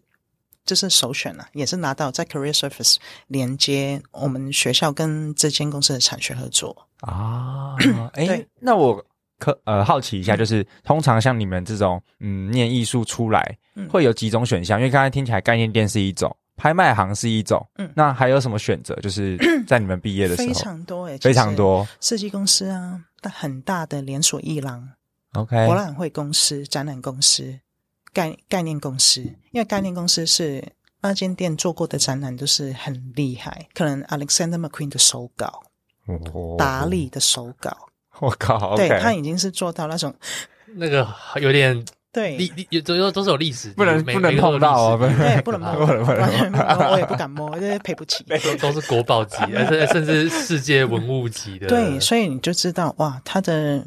[0.64, 2.96] 这是首选了，也是拿到在 Career Service
[3.26, 7.74] 连接我们学校跟这间公司的产学合作啊。
[8.12, 9.04] 哎，对那我
[9.38, 14.78] 可呃好奇一下，就是、嗯、通常像你们这种嗯念艺术出来，嗯、会有几种选项？
[14.78, 18.94] 因为刚才听起来概念店是一种，拍卖行是一种，嗯，那还有什么选择？
[18.96, 24.86] 就是 在你们毕业的时候，非常多哎，非常多设计公司啊，很大的连锁艺廊。
[25.32, 27.58] OK，博览会公司、展览公司、
[28.12, 29.20] 概概念公司，
[29.52, 30.62] 因为概念公司是
[31.00, 35.62] 那间店做过的展览都是很厉害，可能 Alexander McQueen 的手稿，
[36.06, 37.76] 哦、达利的手稿，
[38.18, 40.14] 我靠，对 okay 他已经是做到那种
[40.74, 41.08] 那个
[41.40, 48.24] 有点对历历有都都是有历史，不能不能碰到啊，不能对不能摸，不能 不能我也不敢摸，因为赔不起。
[48.44, 51.68] 都都是国宝级，甚至甚至世界文物级的。
[51.68, 53.86] 对，所以你就知道哇，他的。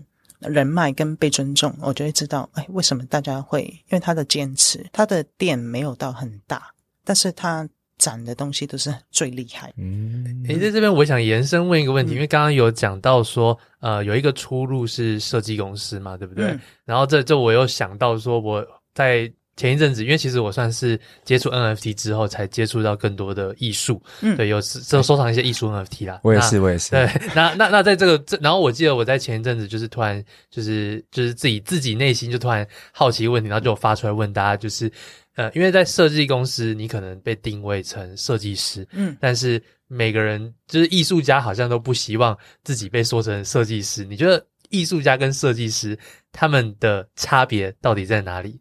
[0.49, 3.61] 人脉跟被尊重，我就会知道，哎，为什么大家会？
[3.63, 6.71] 因为他的坚持，他的店没有到很大，
[7.03, 9.73] 但是他展的东西都是最厉害。
[9.77, 16.45] 嗯，诶，在这边我想延伸问一个问题，嗯、因为刚刚有讲到说，呃，有一个出路是设计公司嘛，对不对？
[16.45, 19.31] 嗯、然后这这我又想到说，我在。
[19.55, 24.01] 前一阵子，因为其实我算是接触 NFT 之后，才接触到更多的艺术。
[24.21, 26.19] 嗯，对，有收收藏一些艺术 NFT 啦。
[26.23, 26.89] 我也是，我也是。
[26.91, 34.91] 对， 那那那在这个这，然后我记得我在前一阵子，就是突然就是就是自己自己内心就突然好奇问题，然后就发出来问大家，就是
[35.35, 44.03] 呃，因为在设计公司，你可能被定位成设计师，嗯，但是每个人就是艺术家，好像都不希望自己被说成设计师。
[44.03, 45.97] 你觉得艺术家跟设计师
[46.31, 48.59] 他们的差别到底在哪里？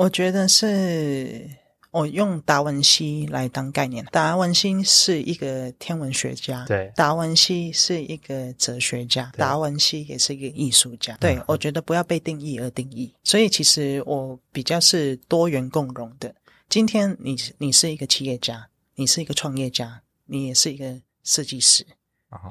[0.00, 1.46] 我觉得是
[1.90, 4.02] 我用达文西来当概念。
[4.06, 11.14] 达文西是一个天文学家，对；达文西是一个哲学家，达文西也是一个艺术家。
[11.20, 13.12] 对，我觉得不要被定义而定义。
[13.22, 16.34] 所以其实我比较是多元共融的。
[16.70, 21.86] 今天你你是一个企业家，你是一个创业家，你也是一个设计师。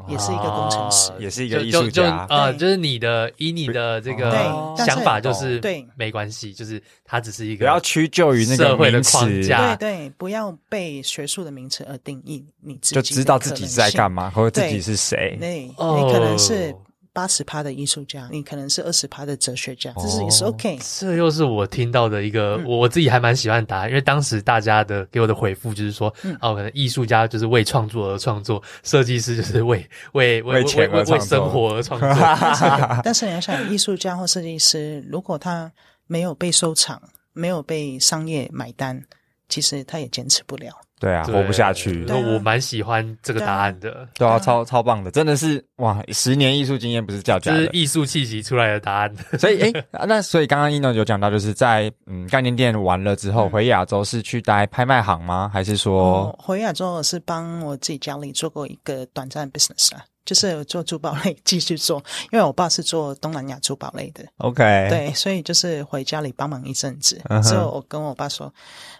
[0.07, 2.25] 也是一个工程师，也是一个艺术家。
[2.29, 4.31] 啊，就是你的以你的这个
[4.77, 15.73] 想法，就是对，没关系，就是他只是一个不要屈就于那个社会的框架，对对，不要被学术的名词而定义你自己，就知道自己在干嘛，或者自己是谁，对，你
[16.11, 16.75] 可能是。
[17.11, 20.79] 八十趴的艺术家，你可能是二十趴的哲学家，这是也是 OK。
[20.99, 32.09] 这又是我听到的一个，嗯、我自己还蛮喜欢的答案，因为当时大家的给我的回复就是说，嗯、哦，可能艺术家就是为创作而创作，设计师就是为为为为为为生活而创作。
[32.19, 35.71] 但是，但是你要想，艺术家或设计师，如果他
[36.07, 37.01] 没有被收藏，
[37.33, 39.03] 没有被商业买单，
[39.49, 40.71] 其实他也坚持不了。
[40.99, 42.03] 对啊，活不下去。
[42.05, 46.03] 那我蛮喜欢这个答案的，对啊，超超棒的，真的是哇！
[46.09, 49.15] 十年艺术经验不是叫假的，就是艺术气息出来的答案。
[49.39, 55.49] 所以，诶，那所以刚刚 Eno 有讲到，就是在嗯概念店完了之后，回亚洲是去待拍卖行吗？
[55.53, 60.03] 还是说回亚洲是帮我自己家里做过一个短暂 business 啊？
[60.29, 61.97] 就是做珠宝类，继续做，
[62.31, 64.23] 因为我爸是做东南亚珠宝类的。
[64.37, 67.19] OK，对，所以就是回家里帮忙一阵子。
[67.27, 67.49] Uh huh.
[67.49, 68.53] 之后我跟我爸说，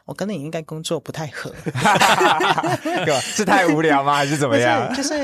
[0.06, 1.54] 我跟你应该工作不太合，
[3.22, 4.16] 是太无聊吗？
[4.16, 4.92] 还是怎么样？
[4.96, 5.16] 就是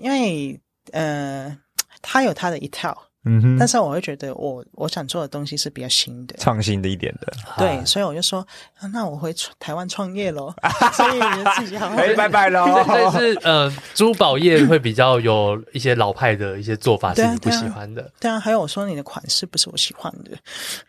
[0.00, 1.56] 因为呃，
[2.02, 3.00] 他有他的一套。
[3.24, 8.44] 嗯哼，但是我会觉得我我想做的东西是比较新的、创新的一点的，对，所以我就说，
[8.92, 10.52] 那我回台湾创业喽。
[10.92, 12.82] 所以你就自己好好，拜拜喽。
[12.88, 18.10] 但是呃，珠宝业会比较有一些老派的一些做法是你不喜欢的。
[18.18, 20.36] 对啊，还有我说你的款式不是我喜欢的，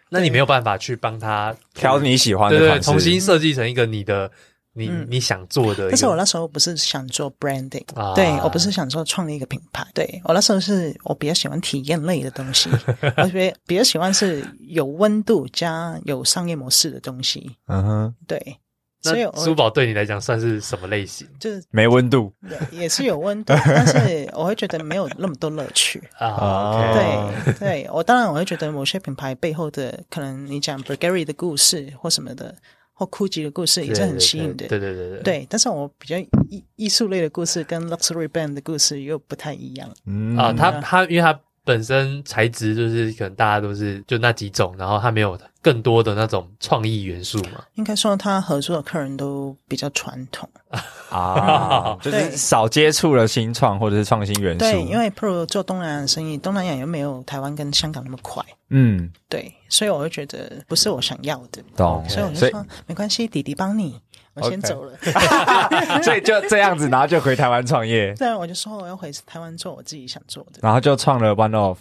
[0.10, 4.32] 那你没有办法去帮他挑你喜欢的款式，重新设计成一个你的。
[4.76, 12.70] 你你想做的，但是我那时候不是想做 branding，对，我不是想做创立一个品牌，对，我那时候是我比较喜欢体验类的东西，
[13.18, 18.58] 我觉得比较喜欢是有温度加有商业模式的东西，嗯哼，对，
[19.04, 21.28] 所以珠宝对你来讲算是什么类型？
[21.40, 22.34] 就是没温度，
[22.72, 26.94] 也是有温度，但是我会觉得没有那么多乐趣 啊，
[27.46, 32.56] 对对，我当然我会觉得某些品牌背后的可能你讲 Bulgari 的故事或什么的。
[32.94, 35.22] 或 Gucci 的故事也是很吸引的，对对对对。
[35.24, 36.18] 对，但是我比较
[36.50, 39.90] 艺艺术类的故事跟 Luxury Brand 的故事又不太一样。
[40.06, 47.64] 嗯啊，他他因为它本身材质就是可能大家都是就那几种，然后它没有更多的那种创意元素嘛。
[47.76, 50.50] 应该说，他合作的客人都比较传统
[51.10, 54.60] 啊， 就是少接触了新创或者是创新元素。
[54.60, 58.44] 对，因为 Pro 做东南亚的生意，东南亚又没有台湾跟香港那么快。
[58.70, 62.04] 嗯，对，所以我就觉得不是我想要的，懂？
[62.10, 64.02] 所以我就说没关系，弟弟帮你，
[64.36, 64.94] 我先走了。
[66.04, 68.14] 所以就这样子，然后就回台湾创业。
[68.20, 71.78] 对，我就说我要回台湾做我自己想做的，然后就创了 One Off。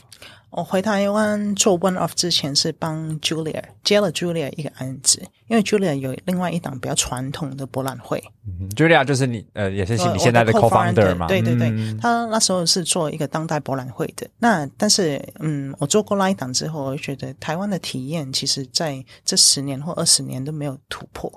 [0.51, 8.23] 我回台湾做 One Off 之前是帮 Julia 接了 Julia 一个案子，因为 Julia 有另外一档比较传统的博览会。
[8.47, 11.27] 嗯、Julia 就是你呃，也是你现在的 co-founder 嘛？
[11.27, 14.29] 对对对，嗯、他那时候是做一个当代博览会的。
[14.41, 21.33] 那但是嗯，我做过那一档之后，我就觉得台湾的体验其实在这十年或二十年都没有突破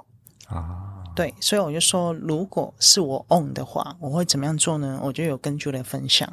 [0.48, 0.92] 啊。
[1.16, 5.00] 对，所以我就说，如果是我 own 的话，我会怎么样做呢？
[5.02, 6.32] 我就有跟 Julia 分享。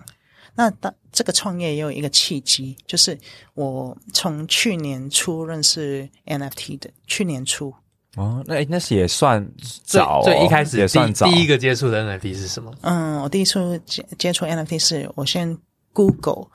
[0.55, 3.19] 那当这个创业也有一个契机，就是
[3.55, 7.73] 我从去年初认识 NFT 的，去年初。
[8.17, 9.43] 哦，那那是也算
[9.85, 11.27] 早，哦，最一开始也算早。
[11.27, 12.71] 第一个接触的 NFT 是什么？
[12.83, 15.57] 嗯，我第一次接接触 NFT 是我先
[15.95, 16.49] Google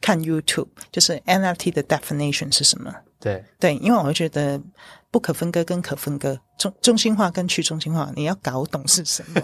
[0.00, 2.90] 看 YouTube，就是 NFT 的 definition 是什么？
[3.20, 4.58] 对对，因为我会觉得
[5.12, 9.40] 不可分割跟可分割，中中心化跟去中心化，你要搞懂是什么，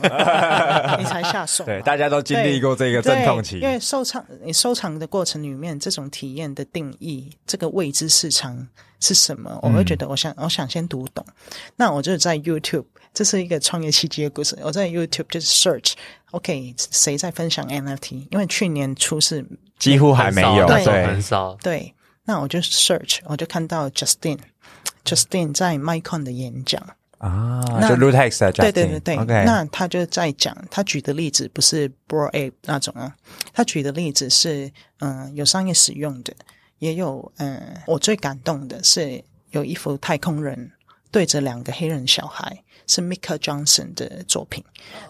[0.99, 1.63] 你才下手。
[1.63, 3.61] 对，大家都经历过这个阵痛期。
[3.61, 8.67] 因为收藏，你收藏的过程里面，这种体验的定义，这个未知市场
[8.99, 11.23] 是什么，我会觉得，我想，我想先读懂。
[11.29, 11.35] 嗯、
[11.77, 14.59] 那我就在 YouTube，这是一个创业契机的故事。
[14.63, 18.27] 我在 YouTube 就是 search，OK，、okay, 谁在分享 NFT？
[18.31, 19.45] 因为去年初是
[19.79, 21.95] 几乎还没有，对，很少，对。
[22.25, 23.89] 那我就 search，我就看到
[25.17, 26.81] Justin，Justin 在 MaiCon 的演讲
[27.19, 33.17] 啊，就 Lootex 的 Justin，对对对对.那他就在讲，他举的例子不是 Bored Ape 那种啊，
[33.53, 36.33] 他举的例子是嗯、呃、有商业使用的，
[36.79, 40.71] 也有嗯、呃，我最感动的是有一幅太空人
[41.11, 42.63] 对着两个黑人小孩。
[42.89, 44.65] 是 Mika Johnson 的作品，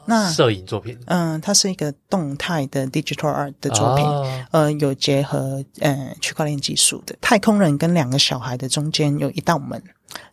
[0.05, 7.17] 那摄影作品，嗯，它是一个动态的 digital art 的作品，哦、呃，有结合呃区块链技术的。
[7.21, 9.81] 太空人跟两个小孩的中间有一道门，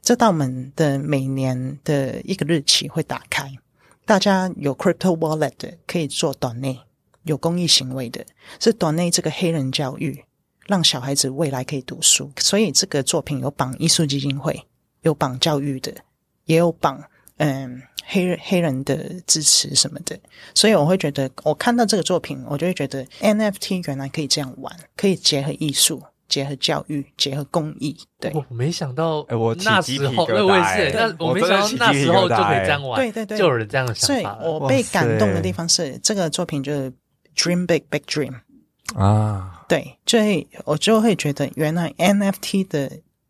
[0.01, 3.49] 这道门的每年的一个日期会打开，
[4.05, 6.79] 大家有 crypto wallet 的可以做 donate，
[7.23, 8.25] 有公益行为的，
[8.60, 10.25] 是 donate 这个黑人教育，
[10.65, 12.31] 让小孩子未来可以读书。
[12.38, 14.65] 所以这个作品有绑艺术基金会，
[15.03, 15.93] 有绑教育的，
[16.45, 17.03] 也有绑。
[17.38, 20.17] 嗯，黑人黑人的支持什么的，
[20.54, 27.98] 所以我会觉得，我看到这个作品，我就会觉得 NFT 原来可以这样玩，可以结合艺术、结合教育、结合公益。
[28.21, 33.95] 对，我没想到，哎，我那时候，那我也是，那我没想到那时候就可以这样玩，对对对，就有人这样想。
[33.95, 36.89] 所以我被感动的地方是，这个作品就是
[37.36, 38.34] Dream Big Big Dream
[38.95, 42.89] 啊，对，所以我就会觉得，原来 NFT 的。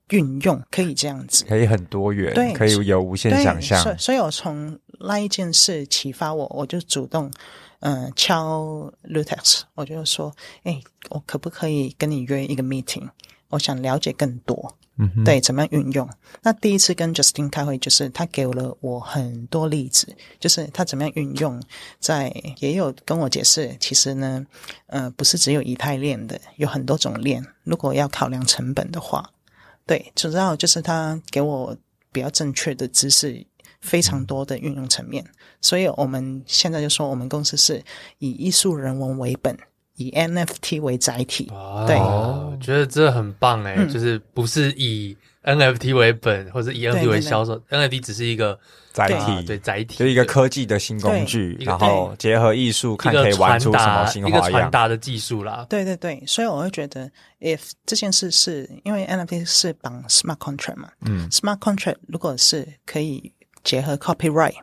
[0.09, 3.81] 运用可以这样子，可以很多元，对，可以有无限想象。
[3.81, 7.31] 所以，所以我从那一件事启发我，我就主动，
[7.79, 10.31] 嗯、呃，敲 Lootex，我就说，
[10.63, 13.09] 哎，我可不可以跟你约一个 meeting？
[13.49, 16.07] 我想了解更多，嗯，对，怎么样运用？
[16.43, 21.61] 那第一次跟 Justin 开会，就是他给了我很多例子，就是他怎么样运用，
[21.99, 24.45] 在也有跟我解释，其实呢，
[24.87, 29.31] 呃，不是只有以太链的，有很多种链，如果要考量成本的话。
[29.85, 31.75] 对，主要就是他给我
[32.11, 33.45] 比较正确的知识，
[33.81, 35.23] 非常多的运用层面，
[35.61, 37.83] 所以我们现在就说，我们公司是
[38.17, 39.55] 以艺术人文为本，
[39.95, 41.47] 以 NFT 为载体。
[41.51, 48.59] 哦、对，我觉得这很棒诶、嗯、就是不是以 NFT 为本，或者以 NFT 为销售，NFT 只是一个。
[48.95, 54.39] 载体对载体，就一个科技的新工具，然后结合艺术，看可以玩出什么新花样。
[54.39, 55.67] 一个传达的技术啦。
[55.69, 63.33] 对对对，所以我会觉得，if 这件事是因为 NFT 是绑 smart contract 嘛，嗯，smart contract 如果是可以
[63.65, 64.55] 结合 copyright，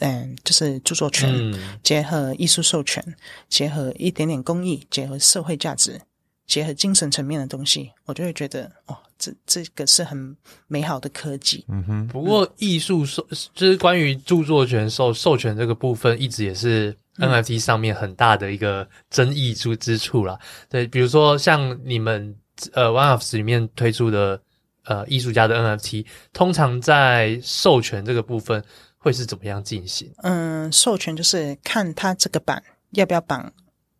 [0.00, 3.14] 嗯，就是著作权，嗯、结合艺术授权，
[3.48, 6.00] 结合一点点公益，结合社会价值。
[6.46, 10.36] 结合精神层面的东西，我就会觉得哦，这这个是很
[10.68, 11.64] 美好的科技。
[11.68, 12.06] 嗯哼。
[12.08, 20.38] 不过艺术授就是关于著作权授授权这个部分，一直也是 NFT 上面很大的一个争议之之处啦。
[20.40, 22.34] 嗯、对，比如说像你们
[22.72, 24.40] 呃 OneOfs 里面推出的
[24.84, 28.62] 呃艺术家的 NFT，通常在授权这个部分
[28.98, 30.12] 会是怎么样进行？
[30.18, 33.52] 嗯，授权就是看他这个版要不要绑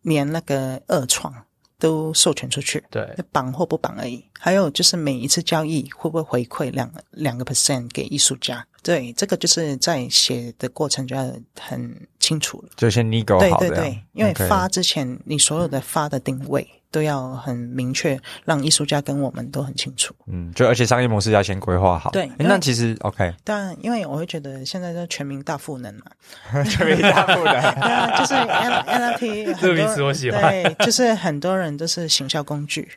[0.03, 1.33] 连那个二创。
[1.79, 4.23] 都授权出去，对，绑或不绑而已。
[4.39, 8.65] 还有就是每一次交易会不会回馈两两个 percent 给艺术家？
[8.83, 12.69] 对，这个就是在写的过程就要很清楚了。
[12.75, 16.67] 就先你搞好对对对，因为发之前你所有的发的定位。
[16.89, 20.15] 都要很明确，让艺术家跟我们都很清楚。
[20.25, 22.09] 嗯，就而且商业模式要先规划好。
[22.11, 23.31] 对，那其实 OK。
[23.43, 26.05] 但因为我会觉得现在都全民大赋能嘛，
[26.63, 27.53] 全民大赋能。
[27.75, 30.41] 对啊，就是 NFT 这个名词我喜欢。
[30.41, 32.89] 对，就是很多人都是行销工具，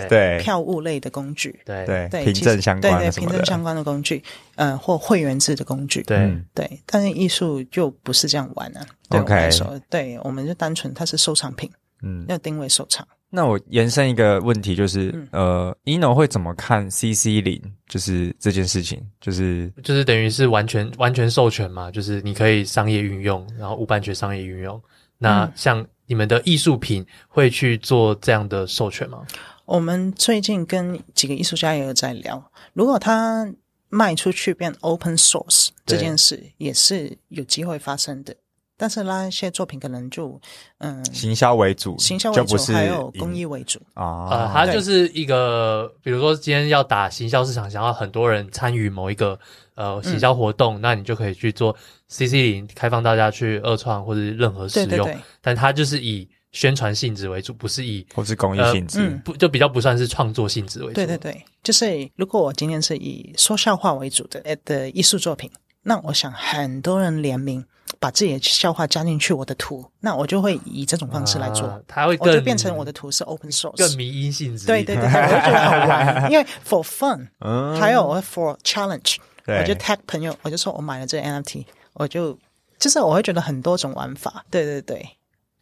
[0.00, 4.22] 对对，票务类的工具，对对，凭证相关的，对对，凭证相关的工具，
[4.54, 6.80] 呃，或会员制的工具，对、嗯、对。
[6.86, 8.86] 但是艺术就不是这样玩啊。
[9.10, 11.70] 对我来说，对，我们就单纯它是收藏品，
[12.02, 13.06] 嗯，要定位收藏。
[13.34, 17.58] 那我延伸一个问题，就是、嗯、呃，ino 会怎么看 CC 零？
[17.88, 24.78] 就是这件事情，就是就是等于是完全完全授权嘛，就是你可以商业运用，然后无版权商业运用。
[25.16, 29.22] 那像你们的艺术品会去做这样的授权吗？
[29.64, 33.50] 我们最近跟几个艺术家也有在聊，如果他
[33.88, 38.34] 卖出去变 open source 这件事，也是有机会发生的。
[38.74, 40.40] 但是那些作品可能就
[40.78, 44.26] 嗯，行销为主，行销为主，就不是还有公益为主啊。
[44.28, 49.38] 呃，它就是一个，比如说今天要打行销市场，想要很多人参与某一个
[49.76, 51.76] 呃行销活动，嗯，那你就可以去做
[52.08, 54.88] CC 零，开放大家去二创或者任何使用。
[54.88, 60.94] 对对对，但它就是以宣传性质为主，不是以或是公益性质，呃嗯，不就比较不算是创作性质为主。
[60.94, 65.50] 对对对，就是如果我今天是以说笑话为主的的艺术作品，
[65.82, 67.64] 那我想很多人联名。
[68.00, 74.66] 把自己的笑话加进去我的图，那我就会以这种方式来做，啊、它会更我就变成我的图是 open source，更迷因性质。
[74.66, 82.36] 对对对，我就觉得好玩， 因为 for fun，、嗯、还有 for challenge，我就 tag 朋友，我就说我买了这个 NFT，我就
[82.78, 85.06] 就是我会觉得很多种玩法，对对对。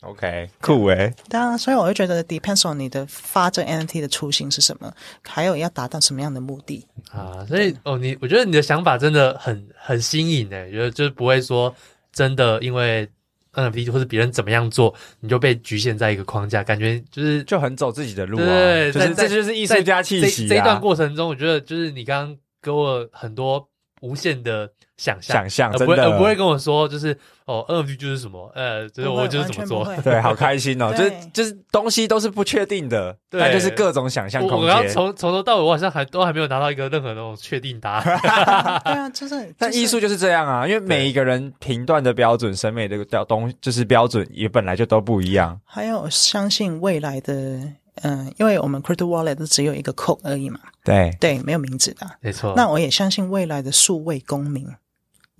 [0.02, 1.12] OK，酷诶。
[1.28, 4.90] 当然，所以我会觉得 depends on 你的发这 NFT 的初心是什么，
[5.22, 7.44] 还有要达到什么样的目的啊。
[7.46, 11.74] 所以哦，你我觉得你的想法真的很很新颖诶，觉得就是不会说。
[12.12, 13.08] 真的，因为
[13.52, 18.44] NFT 或者别人怎么样做，你就被局限在一个框架，感觉就是就很走自己的路啊。
[18.44, 20.48] 对，就是这就是艺术家气息啊。
[20.48, 23.68] 这一段过程中，我觉得就是你刚刚给我很多
[24.00, 24.68] 无限的。
[25.00, 34.60] 想象，想象，而不会，不会跟我说，就是哦，NFT 就是什么，呃，就是我就是怎么做，对，好开心哦，就是就是东西都是不确定的，对，但就是各种想象空间。
[34.60, 38.20] 我要从从头到尾，我好像还都还没有拿到一个任何那种确定答案。
[38.84, 45.58] 对啊，就是，但艺术就是这样啊，因为每一个人评断的标准、审美的标东就是标准，也本来就都不一样。
[45.64, 47.58] 还有相信未来的。
[48.02, 52.54] 嗯，因为我们 Crypto Wallet 都只有一个 code 而已嘛，对对，没有名字的，没错。
[52.56, 54.66] 那我也相信未来的数位公民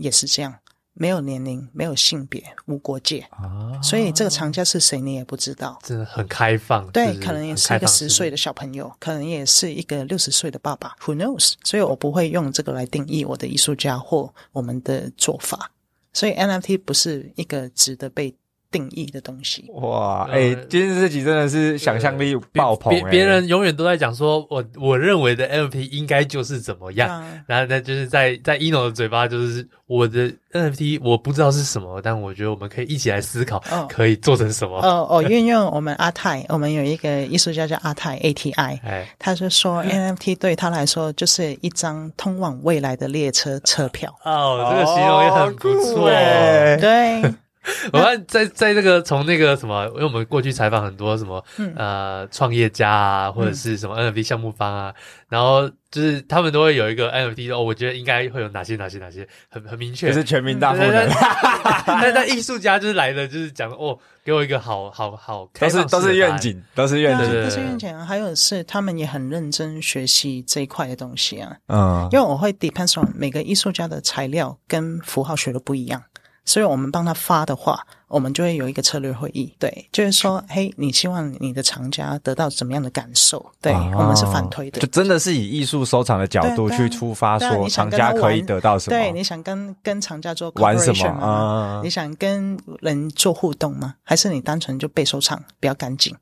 [0.00, 0.54] 也是这样，
[0.94, 3.80] 没有年龄，没有性别，无国界啊。
[3.82, 6.90] 所以这个藏家是谁，你也不知道，真的很开放。
[6.90, 11.54] 对，可能也是一个十岁的小朋友，可能也是一个六十岁的爸爸，Who knows？
[11.62, 15.70] 所以我不会用这个来定义我的艺术家或我们的做法。
[16.12, 18.34] 所以 NFT 不是一个值得被。
[18.70, 23.00] 定义的东西哇，哎、欸，今天这集真的是想象力爆棚、欸。
[23.02, 34.78] 别别人永远都在讲说，我我认为的 NFT 应该就是怎么样，嗯、然后那就是在在 ino 的嘴巴就是我的 NFT 我不知道是什么，但我觉得我们可以一起来思考，可以做成什么。
[34.80, 44.14] 哦哦，运用我们阿泰，我们有一个艺术家叫阿泰 ATI，哎，他是说 NFT 对他来说就是一张通往未来的列车车票。
[44.24, 47.34] 哦，这个形容也很不错、欸，对。
[47.92, 61.08] 我看在在那个从那个什么，因为我们过去采访很多什么、嗯、呃创业家啊，或者是什么 NFT 项目方啊、嗯，然后就是他们都会有一个 NFT 哦，我觉得应该会有哪些哪些哪些很很明确，就是全民大赋能。
[61.86, 67.96] 但但艺术家就是来的就是讲哦，给我一个好好好，都是都是愿景，都是愿景，都是愿景。
[67.96, 76.02] 啊还有是他们也很认真学习这一块的东西啊，嗯，因为我会 depends on 每个艺术家的材料跟符号学的不一样。
[76.50, 83.52] 所以我们帮他发的话，我们就会有一个策略会议，对，就是说，嘿，你希望你的藏家得到怎么样的感受？
[83.62, 88.98] 对、哦、我们是反推的，就真的是以艺术收藏的角度去出发，说藏家可以得到什么？
[88.98, 91.84] 对，你想跟跟藏家做玩什么啊、嗯？
[91.84, 93.94] 你想跟人做互动吗？
[94.02, 96.12] 还是你单纯就被收藏比较干净？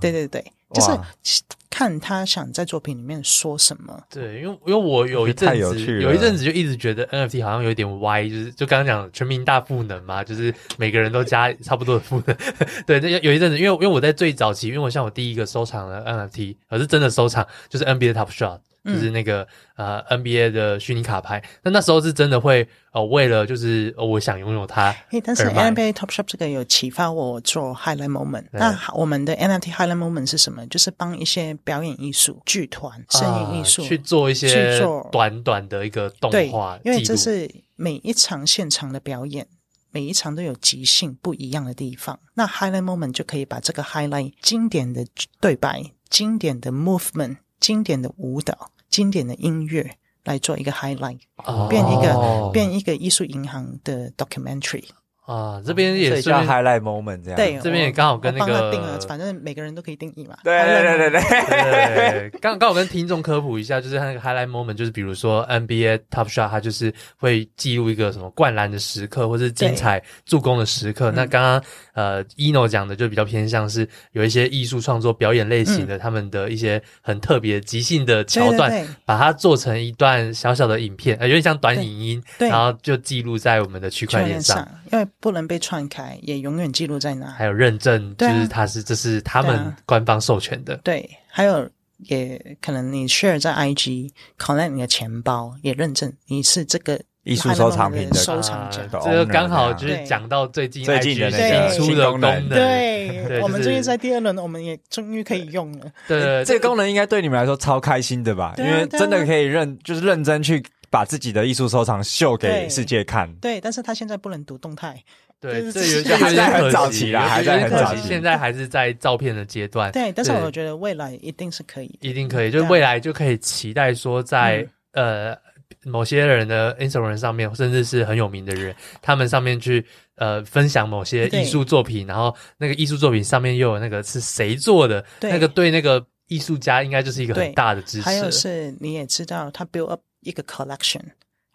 [0.00, 0.52] 对对对。
[0.72, 4.02] 就是看他想在作品里面说什么。
[4.10, 12.36] 对，因为因为我有一阵子有，有一阵子就一直觉得 NFT 好像有点歪，就是就刚刚讲全民大赋能嘛，就是每个人都加差不多的赋能。
[12.86, 18.60] 对，那有一阵子，因为因为我在最早期，因为我像我第一个收藏的 NFT，而是真的收藏，就是 NBA Top Shot。
[18.86, 22.62] 就是那个呃 NBA 的虚拟卡牌，那那时候是真的会
[22.92, 24.94] 哦、呃，为了就是、呃、我想拥有它。
[25.08, 28.46] 嘿，但是 NBA Top Shop 这个有启发我做 Highlight Moment。
[28.52, 30.66] 那我们的 NFT Highlight Moment 是什么？
[30.68, 39.46] 就是帮一些表演艺术剧团、声音艺术、呃、去做一些去做短短的一个动画，因为这是每一场现场的表演，
[39.90, 42.18] 每一场都有即兴不一样的地方。
[42.34, 45.04] 那 Highlight Moment 就可以把这个 Highlight 经典的
[45.40, 48.70] 对白、经典的 Movement、经典的舞蹈。
[48.96, 54.84] 经典的音乐来做一个 highlight，、哦、变一个变一个艺术银行的 documentary。
[55.26, 57.36] 啊，这边也是叫 highlight moment 这样。
[57.36, 60.36] 对，这边也刚好跟那个定了，反正每个人都可以定义嘛。
[60.44, 62.30] 对对对对对。
[62.30, 71.10] 对，刚刚好跟听众科普一下，就是他那个 highlight moment，就是比如说 NBA Top Shot，它就是会记录一个什么灌篮的时刻，或是精彩助攻的时刻。
[71.10, 71.62] 那刚刚
[71.94, 85.04] 呃 Eno 讲的就比较偏向是有一些艺术创作表演类型的，他们的一些很特别即兴的桥段，把它做成一段小小的影片，呃，有点像短影音，然后就记录在我们的区块链上，因为。
[85.26, 87.26] 不能被篡改，也永远记录在那。
[87.26, 90.76] 还有认证，就是它是、啊、这是他们官方授权的。
[90.84, 91.68] 对，对，还有
[92.04, 102.48] 也可能你 share 在 IG，connect 你的钱包，也认证你是这个艺术收藏品的收藏者，这个刚好就是讲到最近最近的那个新功能。
[102.48, 105.90] 对，我们最近在第二轮，我们也终于可以用了。
[106.06, 108.54] 对，这个功能应该对你们来说超开心的吧？
[108.58, 113.32] 因为真的可以认，就是认真去把自己的艺术收藏秀给世界看。
[113.36, 115.02] 对，但是他现在不能读动态。
[115.38, 116.18] 对，这有点
[116.50, 119.92] 很早期啦，还在很早期，现在还是在照片的阶段。
[119.92, 125.36] 对，但是我觉得未来一定是可以，一定可以，就是未来就可以期待说，在呃
[125.84, 129.84] 某些人的 Instagram 上面，甚至是很有名的人，他们上面去
[130.16, 138.04] 呃分享某些艺术作品，然后那个艺术作品上面又有那个是谁做的，那个对那个艺术家应该就是一个很大的支持。
[138.04, 141.00] 还有是你也知道，他 build up 一个 collection。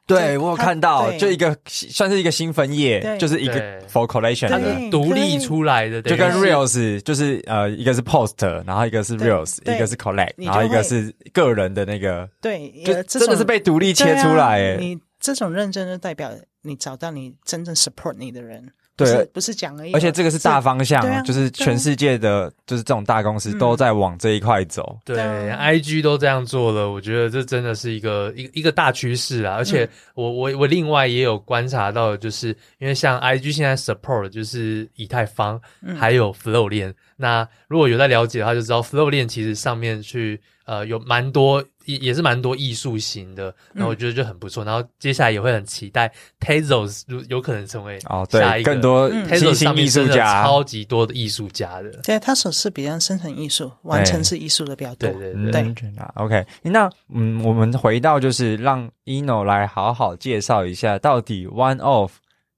[0.08, 3.54] 对，我有看到，就一个算是一个新分页，就是一个
[3.84, 14.76] for collection 的独立出来的，就跟 reels 就是呃，一个是 post，然后一个是 reels，一个是 collect，然后一个是个人的那个，对，就真的是被独立切出来。
[14.78, 16.32] 你这种认真就代表
[16.64, 18.72] 你找到你真正 support 你的人。
[18.98, 19.94] 对，不是讲而已。
[19.94, 25.00] 而且这个是大方向，就是全世界的，就是这种大公司都在往这一块走。
[25.04, 29.56] 对，IG 都这样做了，我觉得这真的是一个一一个大趋势啊！
[29.56, 35.60] 而且我我我另外也有观察到，就是因为像 IG 现在 support 就是以太坊，
[35.98, 36.94] 还有 Flow 链。
[37.18, 40.40] 那如果有在了解的话，就知道 Flow 链其实上面去。
[40.66, 44.64] 呃，有蛮多也也是蛮多艺术型的，然后我觉得就很不错。
[44.64, 51.90] 然后接下来也会很期待 Tezos 如有可能成为哦，对，更多 Tezos 上面真的超级多的艺术家的。
[52.04, 55.10] 对，他手是比较生成艺术，完成是艺术的比较多。
[55.10, 55.74] 对对对。
[56.16, 62.12] OK，那嗯，我们回到就是让 Eno 来好好介绍一下，到底 One Off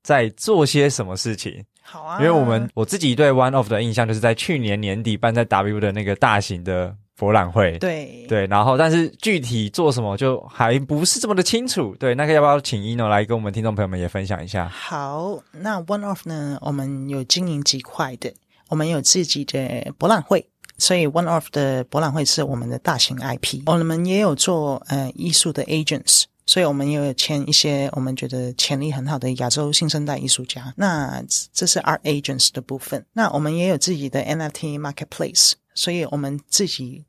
[0.04, 1.64] 在做些什么事情。
[1.82, 6.94] 好啊，因为我们我自己对 One Off 的印象就是在去年年底办在 W 的那个大型的。
[7.24, 11.96] 博览会，对对，然后但是具体做什么就还不是这么的清楚。
[11.98, 14.68] 对，那个要不要请 Eno 来跟我们听众朋友们也分享一下？
[14.68, 18.34] 好，那 One Off 呢，我们有经营几块的，
[18.68, 20.46] 我们有自己的博览会，
[20.78, 23.62] 所以 One Off 的博览会是我们的大型 IP。
[23.66, 30.74] 我们也有做呃艺术的 agents，所以我们也有签一些我们觉得潜力很好的亚洲新生代艺术家。
[30.76, 33.06] 那这是 Art Agents 的部分。
[33.14, 35.54] 那我们也有自己的 NFT Marketplace。
[35.76, 37.04] 所以，我们自己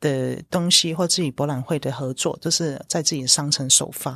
[0.00, 4.12] 的东西或自己博览会的合作，就是在自己的商城首发。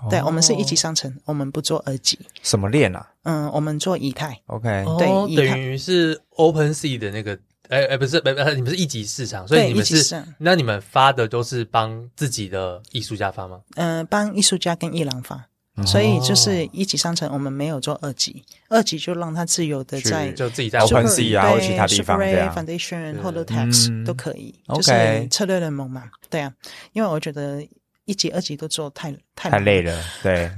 [0.00, 2.18] 哦、对，我们是一级商城，我们不做二级。
[2.42, 3.08] 什么链啊？
[3.22, 4.38] 嗯，我们做以太。
[4.46, 4.68] OK，
[4.98, 13.60] 对，哦、等于是 Open Sea 的那个，哎哎，不是，不不，你们是一级市场，所以你们是，那你们发的都是帮自己的艺术家发吗？
[13.76, 15.46] 嗯、呃，帮艺术家跟艺廊发。
[15.84, 26.52] 所以就是一级商城，我们没有做二级，二级就让他自由的在就自己在 OpenSea 啊或其他地方这样 Foundation 或者 Holotext 都可以，就是策略联盟嘛，对啊，
[26.92, 27.66] 因为我觉得
[28.04, 30.48] 一级、二级都做太太太累了，对，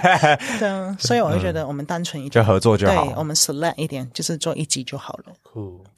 [0.58, 5.34] 对啊，所以我就觉得我们单纯一点就合作就好，对，我们 select 一点就是做一级就好了，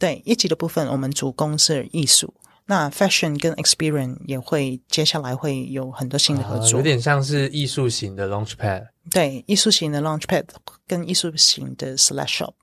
[0.00, 2.34] 对，一级的部分我们主攻是艺术。
[2.66, 8.88] 那 fashion 跟 experience 也会接下来会有很多新的合作，有点像是艺术型的 launchpad。
[9.10, 10.44] 对，艺术型的 launchpad
[10.86, 12.54] 跟艺术型的 slash shop。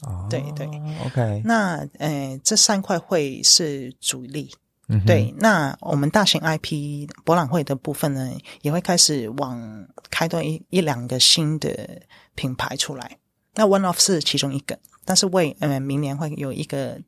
[0.00, 0.66] 哦，对对
[1.06, 1.42] ，OK。
[1.44, 4.52] 那呃，这三块会是主力。
[4.88, 5.32] 嗯，对。
[5.38, 12.02] 那我们大型 IP 博览会的部分呢，也会开始往开拓一一两个新的
[12.34, 13.18] 品牌出来。
[13.54, 14.78] 那 One Off 是其中一个。
[15.04, 16.98] 但是为呃明年会有一个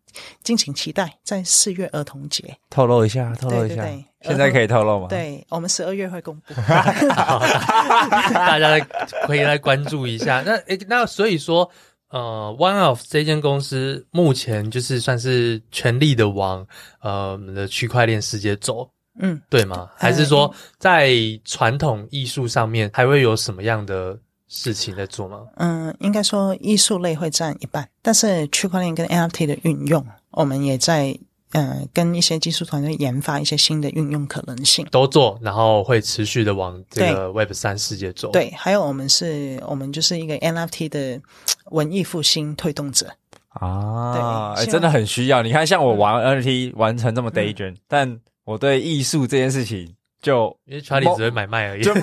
[0.42, 5.06] 敬请期待，在四月儿童节透露一下，透露一下，对现在可以透露吗？
[5.08, 6.54] 对，我们十二月会公布，
[8.34, 8.78] 大家
[9.26, 10.42] 可以来关注一下。
[10.44, 11.70] 那诶，那所以说，
[12.10, 16.66] 呃，One Off 这间公司目前就是算是全力的往
[17.00, 18.90] 呃我们的区块链世界走，
[19.20, 19.88] 嗯，对吗？
[19.96, 21.12] 还是说在
[21.44, 24.18] 传统艺术上面还会有什么样的？
[24.48, 25.40] 事情在做吗？
[25.56, 31.18] 嗯，应该说艺术类会占一半，但是区块链跟 NFT 的运用，我们也在
[31.52, 38.30] 呃跟一些技术团队研发一些新的运用可能性，都做，然后会持续的往这个 Web 三世界走。
[38.30, 41.20] 对，还有我们是，我们就是一个 NFT 的
[41.72, 43.10] 文艺复兴推动者
[43.48, 45.42] 啊，真的很需要。
[45.42, 49.94] 你看，像我玩 NFT 玩成这么 Daydream，嗯，但我对艺术这件事情。
[50.22, 51.94] 就因为查理只会买卖而已，就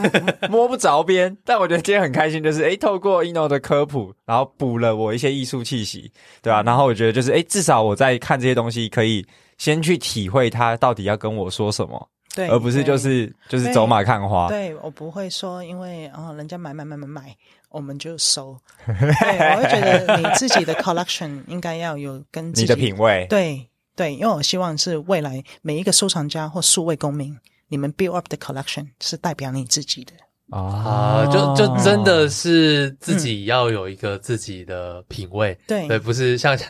[0.49, 1.35] 摸不着边。
[1.43, 6.11] 但我觉得今天很开心，就是诶，透过 ino 的科普，然后补了我一些艺术气息，
[6.41, 6.63] 对吧、啊？
[6.63, 9.25] 然后我觉得就是诶，至少我在看这些东西，可以
[9.57, 14.47] 先去体会他到底要跟我说什么，对，而不是就是就是走马看花。
[14.47, 17.35] 对，我不会说，因为哦，人家买买买买买，
[17.69, 18.55] 我们就收。
[18.85, 23.25] 对，我会觉得你自己的 collection 应该要有跟自己你的品味。
[23.29, 27.37] 对对，因为我希望是未来每一个收藏家或数位公民。
[27.69, 30.13] 你们 build up the collection 是代表你自己的，
[30.49, 35.87] 啊，就就真的是自己要有一个自己的品味，对。
[35.87, 36.67] 对，不是像 像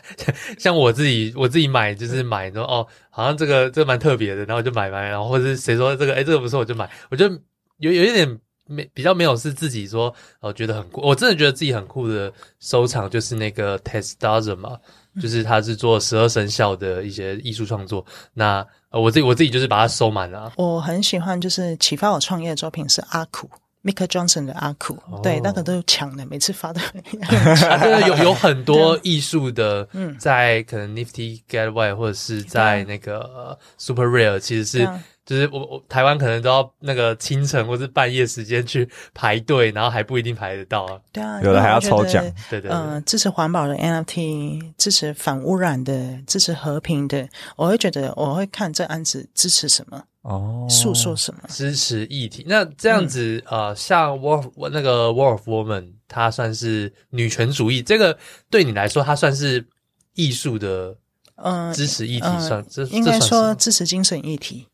[0.58, 7.38] 像我自己我自己买就是买说哦，好像这个这个蛮特别的，然后我就买买，然后或者是谁说这个哎这个不错我就买，我觉得
[7.78, 14.78] 有有一点没比较没有是自己说哦觉得很酷，我真的觉得自己很酷的收藏就是那个 Test Dozen 嘛。
[15.20, 20.52] 就是他是做十二生肖的一些艺术创作，那呃我自己我自己就是把它收满了啊。
[20.56, 23.48] 我很喜欢，就是启发我创业的作品是阿苦
[23.82, 26.80] ，Mika Johnson 的阿苦，哦，对，那个都有抢的，每次发的。
[26.92, 34.88] 对，有有很多艺术的，嗯，在可能 Nifty Gateway 或者是在那个 Super Rare，其实是。
[35.26, 41.00] 就是我我台湾可能都要那个清晨或是半夜时间去排队，然后还不一定排得到啊。
[41.12, 42.22] 对啊，有的还要抽奖。
[42.50, 42.70] 对对，对。
[42.70, 52.44] 嗯、呃，支持环保的 NFT，支持反污染的，支持和平的，我会觉得我会看这案子支持什么哦，诉说什么，支持议题。
[52.46, 58.18] 那这样子、嗯、呃，像 War 那个 War of Woman，它算是女权主义，这个
[58.50, 59.66] 对你来说，它算是
[60.14, 60.94] 艺术的
[61.36, 64.68] 嗯支持议题算，这、呃、应该说支持精神议题。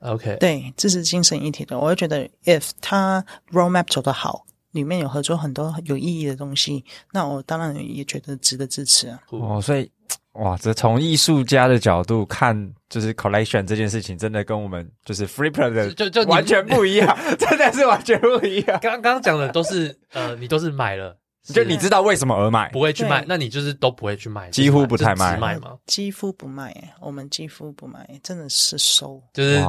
[0.00, 1.78] OK，对，这是精神一体的。
[1.78, 9.20] 我会觉得，if 他 roadmap 走得好，里面有合作很多有意义的东西，那我当然也觉得值得支持啊。
[9.28, 9.90] 哦，所以
[10.32, 18.78] 哇，这从艺术家的角度看，就是 collection 这件事情，真的跟我们就是 Flipper 的就就完全不一样， 真的是完全不一样。
[18.80, 21.19] 刚刚讲的都是呃，你都是买了。
[21.42, 25.72] 就你知道为什么而买，不会去卖，那你就是都不会去卖，几乎不太卖，卖吗？
[25.86, 29.64] 几乎不卖，我们几乎不卖，真的是收，就是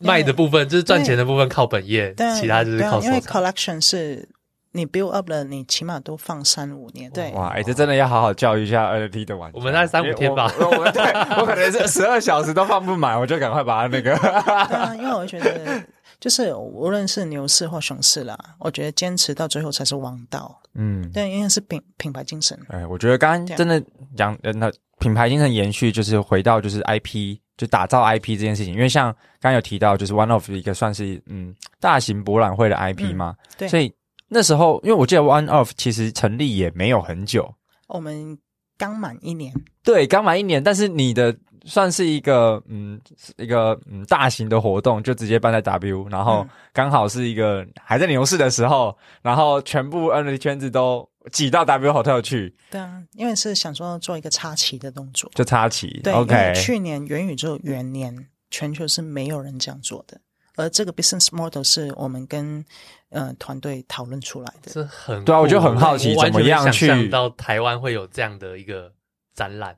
[0.00, 3.04] 卖的部分，就是赚钱的部分靠本业，其他就是靠收藏。
[3.06, 4.26] 因为 collection 是
[4.70, 7.10] 你 build up 了，你起码都放三五年。
[7.10, 9.58] 对，哇，哎，这真的要好好教育一下 NFT 的玩家。
[9.58, 11.02] 我们那三五天吧，我对
[11.38, 14.16] 我可能是 十二小时都放不满，我就赶快把它那个。
[14.16, 15.84] 啊，因为我觉得。
[16.20, 20.60] 就是无论是牛市或熊市啦，我觉得坚持到最后才是王道。
[20.74, 22.58] 嗯，对，因为是品品牌精神。
[22.68, 23.82] 哎，我觉得刚刚真的
[24.16, 28.74] 讲，那品牌精神延续就是回到就是 IP，就打造 IP 这件事情。
[28.74, 33.68] 因为像刚刚有提到，就是 One of 一个算是嗯大型博览会的 IP 嘛，嗯，对。
[33.68, 33.92] 所以
[34.28, 37.54] 那时候，因为我记得 One of 其实成立也没有很久，
[37.88, 38.38] 我们
[38.78, 39.52] 刚满一年。
[39.82, 41.36] 对，刚满一年，但是你的。
[41.64, 43.00] 算是一个嗯
[43.36, 52.54] 一个嗯大型的活动，就直接办在 W，然后刚好是一个还在牛市的时候，然后全部 NFT 圈子都挤到 W Hotel 去。
[52.70, 56.00] 对啊，因为是想说做一个插旗的动作，就插旗。
[56.02, 56.52] 对，OK。
[56.54, 60.20] 去年元宇宙元年，全球是没有人这样做的，
[60.56, 62.62] 而这个 business model 是我们跟
[63.08, 64.70] 呃团队讨论出来的。
[64.72, 68.92] 这很对啊，我就很好奇怎么样去想到台湾会有这样的一个
[69.34, 69.74] 展览。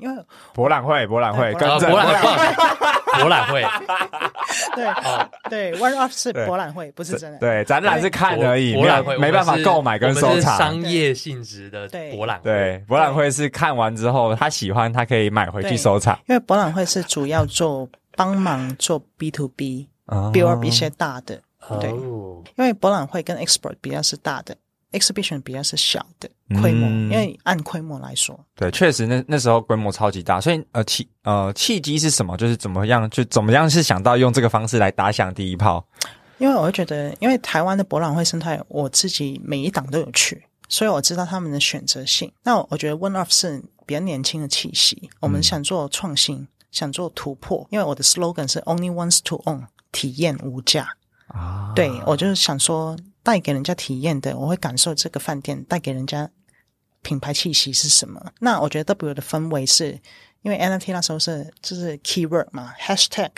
[0.00, 3.64] 因为博览会，博览会跟，博览会，博览会，
[4.74, 7.38] 对，哦，对，One Off 是博览会，不是真的。
[7.38, 12.44] 对，展览是看而已，博览会没办法购买跟收藏，商业性质的博览会。
[12.44, 16.18] 对，博览会是看完之后他喜欢，他可以买回去收藏。
[16.26, 21.40] 因为博览会是主要做帮忙做 B to B，build up 一些大的，
[21.80, 24.56] 对，因为博览会跟 Export 比较是大的。
[24.98, 26.30] Exhibition 比较是小的
[26.60, 32.36] 规模，嗯，因为按规模来说，对，确实那那时候规模超级大，所以呃契呃契机是什么？
[32.36, 35.84] 就是怎么样就怎么样是想到用这个方式来打响第一炮？
[36.38, 42.30] 因为我会觉得，因为台湾的博览会生态，我自己每一档都有去，所以我知道他们的选择性。
[42.42, 50.88] 那我觉得 One Off 是比较年轻的气息，我们想做创新，嗯，想做突破，因为我的 slogan 是 Only Ones to Own，体验无价
[51.28, 51.72] 啊。
[51.74, 52.96] 对，我就是想说。
[53.24, 56.30] 带给人家体验的，我会感受这个饭店带给人家
[57.02, 58.24] 品牌气息是什么。
[58.38, 59.98] 那我觉得 W 的氛围是
[60.42, 63.30] 因为 NFT 那时候是就是 keyword 嘛，hashtag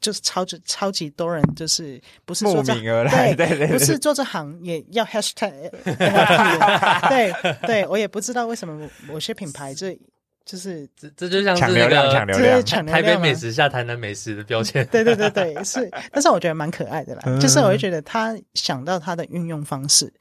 [0.00, 5.70] 就是超级超级多人就是不是做这慕名而来，对对对，不是做这行也要 hashtag，
[7.08, 7.32] 对
[7.66, 9.98] 对，我也不知道为什么某些品牌这。
[10.44, 14.84] 就是这这就像是那个抢流量，抢台北美食下台南美食的标签。
[14.86, 17.22] 对对对对，是，但是我觉得蛮可爱的啦。
[17.26, 20.12] 嗯、就是我会觉得他想到他的运用方式，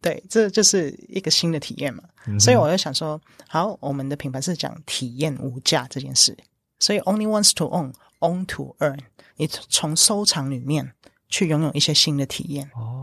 [0.00, 2.02] 对，这就是一个新的体验嘛。
[2.26, 6.34] 嗯、所以我就想说，好，我们的品牌是讲体验无价这件事，
[6.78, 8.98] 所以 only wants to own，own to earn，
[9.36, 10.92] 你从收藏里面
[11.28, 12.70] 去拥有一些新的体验。
[12.74, 12.95] 哦，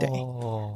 [0.00, 0.08] 对。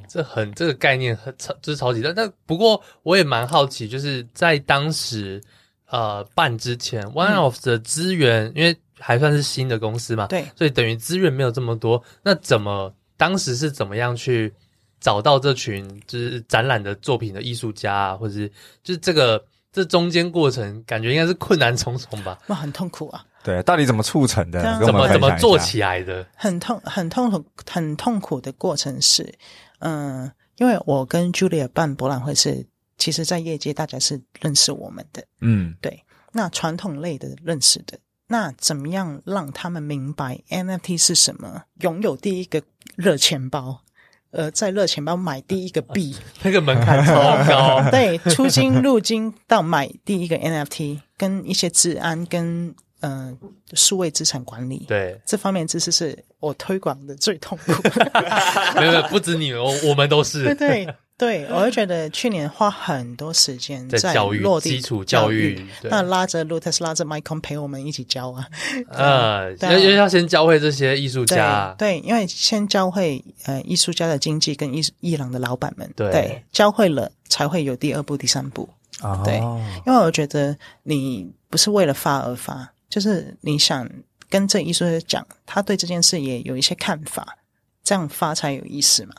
[0.09, 2.13] 这很这个概念很超，就是超级大。
[2.13, 5.43] 但不过我也蛮好奇，就是在当时
[5.89, 12.03] 呃办之前，One of 的资源，因为还算是新的公司嘛，对，所以等于资源没有这么多。
[12.23, 14.53] 那怎么当时是怎么样去
[15.01, 18.49] 找到这群就是展览的作品的艺术家啊，或者是
[18.83, 19.43] 就是这个
[19.75, 22.39] 这中间过程感觉应该是困难重重吧？
[22.47, 23.27] 那，很痛苦啊！
[23.43, 24.63] 对，到底怎么促成的？
[24.63, 26.25] 啊、怎么怎么做起来的？
[26.37, 29.35] 很痛，很痛苦，很痛苦的过程是，
[29.81, 32.65] 嗯，因为我跟 Julia 办博览会是，
[32.99, 36.05] 其实在业界大家是认识我们的，嗯，对。
[36.31, 37.99] 那传统类的认识的，
[38.29, 41.63] 那怎么样让他们明白 NFT 是什么？
[41.81, 42.63] 拥有第一个
[42.97, 43.84] 热钱包。
[44.35, 47.83] 呃，在热钱包买第一个币， 那个门槛超高。
[47.91, 53.33] 对，出金入金到买第一个 NFT，跟一些治安跟呃
[53.75, 57.73] 数位资产管理，对这方面知识是我推广的最痛苦。
[58.77, 60.45] 没有没有，不止你们，我我们都是。
[60.45, 60.95] 对对。
[61.17, 68.45] 对，我就觉得去年花很多时间在教育落地基础教育，那拉着 Lutex 拉着 Micon 陪我们一起教啊，
[68.91, 78.69] 呃，要要先教会这些艺术家，对，对，因为先教会呃艺术家的经济跟艺艺廊的老板们，对，对，教会了才会有第二步、第三步，
[79.01, 79.37] 哦，对，
[79.87, 83.89] 因为我觉得你不是为了发而发，就是你想
[84.29, 87.39] 跟这艺术家讲，他对这件事也有一些看法，
[87.85, 89.15] 这样发才有意思嘛。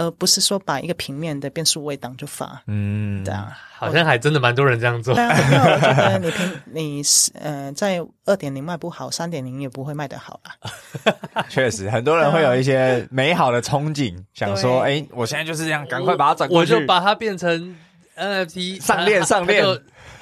[0.00, 5.12] 而不是说把一个平面的变数位档就发，嗯，对啊，好像还真的蛮多人这样做。
[5.14, 7.02] 对啊，因为我觉得你平 你
[7.38, 11.44] 呃在二点零卖不好，三点零也不会卖得好啦。
[11.50, 17.76] 确实，很多人会有一些美好的憧憬，想说，哎，我现在就是这样，赶快把它转过去，我就把它变成
[18.16, 19.62] NFT 上链上链。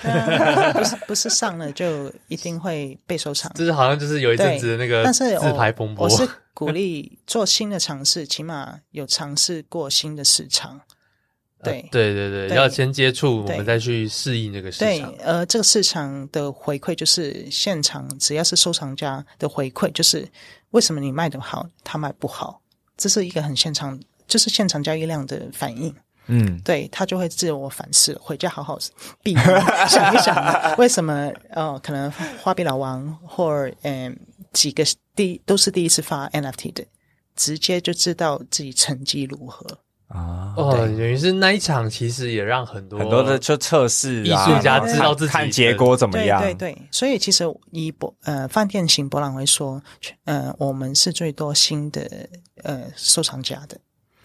[0.75, 6.05] 不是不是上了就一定会被收藏，就是好像就是有一阵子的那个但是自拍风波。
[6.05, 10.81] 我是鼓励做新的尝试，起码有尝试过新的市场。
[11.65, 15.13] 对、呃、对对对，要先接触，我们再去适应这个市场。
[15.13, 20.29] 对，呃，这个市场的回馈就是现场，只要是收藏家的回馈，就是
[20.71, 22.63] 为什么你卖的好，他卖不好，
[22.97, 25.93] 这是一个很现场，就是现场交易量的反应。
[26.29, 28.79] 嗯，对，他就会自我反思，回家好好
[29.23, 30.37] 闭想一想，
[30.79, 31.79] 为什么呃？
[31.83, 32.11] 可能
[32.43, 34.17] 花臂老王或嗯
[34.53, 34.85] 几个
[35.17, 36.85] 第都是第一次发 NFT 的，
[37.35, 39.67] 直接就知道自己成绩如何
[40.09, 40.55] 啊？
[40.57, 46.41] 哦，等于是那一场其实也让很多很多的就测试艺术家知道自己看结果怎么样？
[46.43, 49.83] 对对对，所以其实以博呃饭店型博览会说，
[50.25, 52.29] 呃，我们是最多新的
[52.65, 53.79] 呃收藏家的。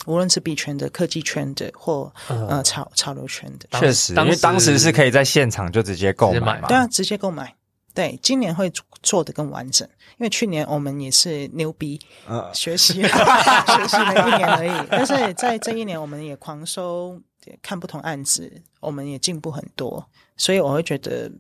[0.06, 6.68] 无论是币圈的、科技圈的，或呃潮潮流圈的，确实，因为当时是可以在现场就直接购买嘛。
[6.68, 7.56] 对啊，直接购买。
[7.94, 8.72] 对，今年会
[9.04, 9.88] 做的更完整，
[10.18, 14.88] 因为去年我们也是牛逼，呃，学习 学习了一年而已。
[14.90, 17.22] 但是在这一年，我们也狂收，
[17.62, 20.10] 看不同案子，我们也进步很多。
[20.36, 21.32] 所以我会觉得，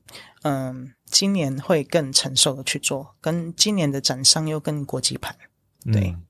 [0.44, 5.36] 嗯，今年会更成熟的去做，跟今年的展商又更国际盘，
[5.92, 6.12] 对。
[6.12, 6.22] 嗯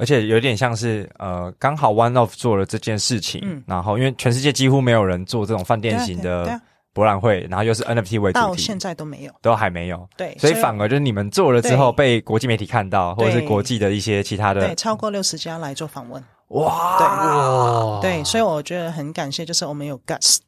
[0.00, 6.58] 而且有点像是呃，刚好 One Off 做了这件事情，嗯，然后因为全世界几乎没有人做这种饭店型的
[6.92, 17.06] 博览会，然后又是 NFT 为主题，到现在都没有，都还没有，对，所以反而就是你们做了之后被国际媒体看到，或者是国际的一些其他的，对，超过六十家来做访问，哇，对。
[17.06, 20.38] 哇，对，所以我觉得很感谢，就是我们有 guts。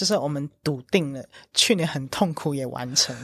[0.00, 1.22] 就是我们笃定了，
[1.52, 3.14] 去年很痛苦也完成。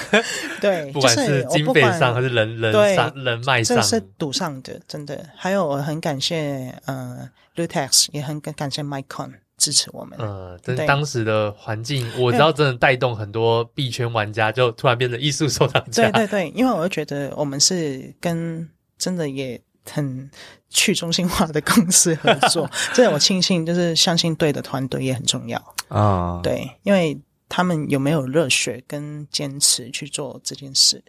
[0.60, 5.26] 对，不管是经费上还是人人上人脉上，这是赌上的，真的。
[5.34, 7.26] 还有我很感谢呃
[7.56, 10.18] Lutex，也很感谢 Micon 支持我们。
[10.18, 16.10] 呃，真当时的环境，我知道真的带动很多币圈玩家，就突然变成艺术收藏家。
[16.10, 18.68] 对对对，因为我觉得我们是跟
[18.98, 19.58] 真的也
[19.92, 20.30] 很。
[20.70, 25.58] 去中心化的公司合作， 这我庆幸，就是相信对的团队也很重要
[25.88, 26.36] 啊。
[26.36, 27.18] Uh, 对，因为
[27.48, 31.02] 他们有没有热血跟坚持去做这件事？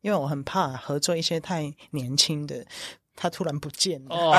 [0.00, 2.64] 因为我很怕合作一些太年轻的，
[3.14, 4.34] 他突然不见了，哦，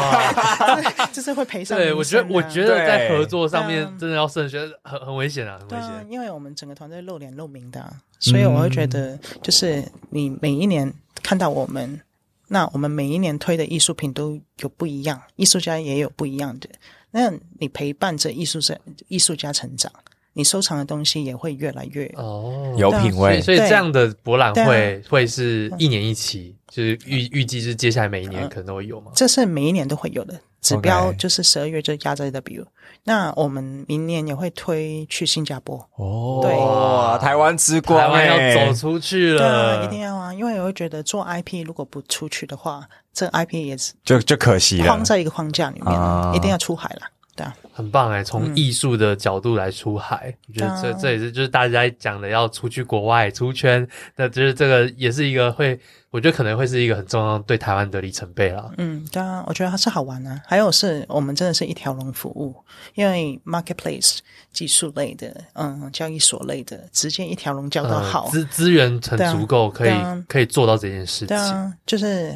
[1.13, 1.81] 就是会赔上，啊。
[1.81, 6.03] 对，我觉得，我觉得在合作上面真的要慎选，很很危险啊，很危险，啊。
[6.09, 12.01] 因为我们整个团队露脸露名的，啊，所以我会觉得，就是你每一年看到我们。
[12.47, 16.69] 那我们每一年推的艺术品都有不一样，艺术家也有不一样的。
[17.11, 18.75] 那你陪伴着艺术家
[19.07, 19.91] 艺术家成长，
[20.33, 22.75] 你收藏的东西也会越来越哦。
[22.77, 23.41] 有品味。
[23.41, 29.11] 所以这样的博览会会是一年一期，就是预预计是接下来每一年可能都会有吗？
[29.15, 30.39] 这是每一年都会有的。
[30.61, 32.65] 指标就是十二月就压在 W，
[33.03, 35.77] 那我们明年也会推去新加坡。
[35.95, 47.01] 哦，对，台湾之光，台湾要走出去了，对啊，一定要啊，因为我会觉得做 IP 如果不出去的话，这 IP 也是就就可惜了，框在一个框架里面，一定要出海了。
[47.35, 48.23] 对啊，很棒哎！
[48.23, 55.77] 从艺术的角度来出海，我觉得这这也是就是大家讲的要出去国外出圈，那就是这个也是一个会，
[56.11, 58.71] 我觉得可能会是一个很重要对台湾的里程碑啦。
[58.77, 60.41] 嗯，对啊，我觉得它是好玩啊。
[60.47, 62.55] 还有是我们真的是一条龙服务，
[62.93, 64.19] 因为 marketplace
[64.53, 69.93] 技术类的，嗯，交易所类的，直接一条龙交到好，资资源很足够，可以
[70.29, 71.27] 可以做到这件事情。
[71.27, 72.33] 对啊，就是。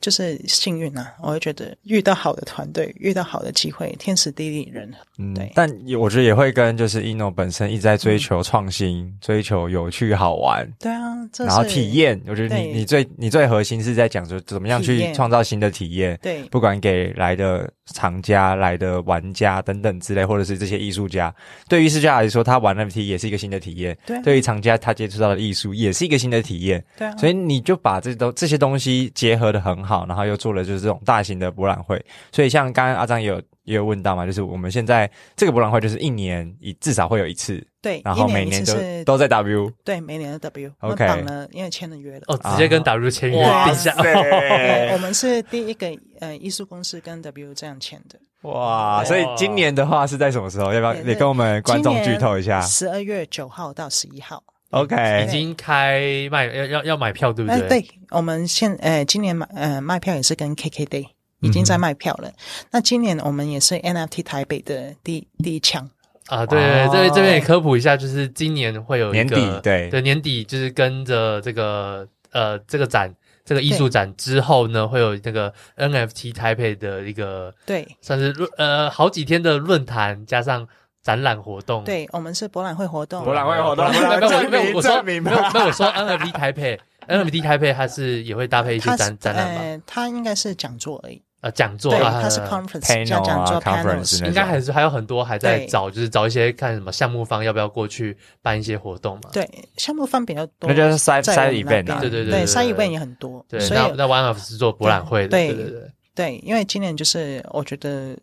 [0.00, 1.12] 就是幸运啊！
[1.20, 4.98] 我会觉得遇到好的团队，遇到好的机会，天时地利人和。
[5.18, 5.50] 嗯，对。
[5.54, 5.68] 但
[5.98, 10.64] 我觉得也会跟就是 ino 本身一直在追求创新，嗯、追求有趣好玩。
[10.78, 16.16] 对啊，然后体验，我觉得你你最你最核心是在讲说怎么样去创造新的体验。
[16.22, 21.34] 对，不管给来的厂家、来的玩家等等之类，或者是这些艺术家，
[21.68, 23.98] 对于艺术家来说，他玩 NFT 也是一个新的体验。
[24.06, 26.84] 对，对于厂家，他接触到的艺术也是一个新的体验。
[26.96, 29.87] 对啊，所以你就把这都这些东西结合的很好。
[29.88, 38.74] 好，然后又做了就是这种大型的博览会，所以像刚刚阿张也有也有问到嘛，就是我们现在这个博览会就是一年一至少会有一次，对，然后每年都
[39.04, 45.88] 都在 W，对，每年的 W，OK，绑了，因为签了约了，哦，直接跟 W 签约定下，对， 我们是第一个
[46.20, 50.72] 呃艺术公司跟 W 这样签的，哇，所以今年的话是在什么时候？
[50.72, 52.60] 要不要也跟我们观众剧透一下？
[52.60, 54.42] 十二月九号到十一号。
[54.70, 57.58] OK，已经开卖要要要买票，对不对？
[57.58, 61.06] 呃、对，我们现呃今年买呃卖票也是跟 KKday
[61.40, 62.28] 已经在卖票了。
[62.28, 62.34] 嗯、
[62.72, 65.88] 那今年我们也是 NFT 台北的第第一枪
[66.26, 66.44] 啊！
[66.44, 73.14] 对，对、这这边也科普一下，就是今年会有一个年底对对年底，就是跟着这个呃这个展
[73.46, 80.68] 这个艺术展之后呢，会有那个 NFT 台北的一个对，算是论呃好几天的论坛加上。
[81.02, 83.88] 展览活动，对，我们是博览会活动，博览会活动。
[83.90, 89.82] 没有没有没有，我说没有没有，我说 NFT 台配，NFT 台配它是也会搭配一些展展览吗？
[89.86, 91.22] 它应该是讲座而已。
[91.40, 99.30] 呃，讲座啊，它是 conference，叫讲座 conference，应该还是还有很多还在找，就是找一些看什么项目方要不要过去办一些活动嘛。
[99.32, 103.46] 对，项目方比较多，那就是 side side event 啊，对对对对，side event 也很多。
[103.48, 108.16] 对，那那 One of 是做博览会的，对对对对，因为今年就是我觉得。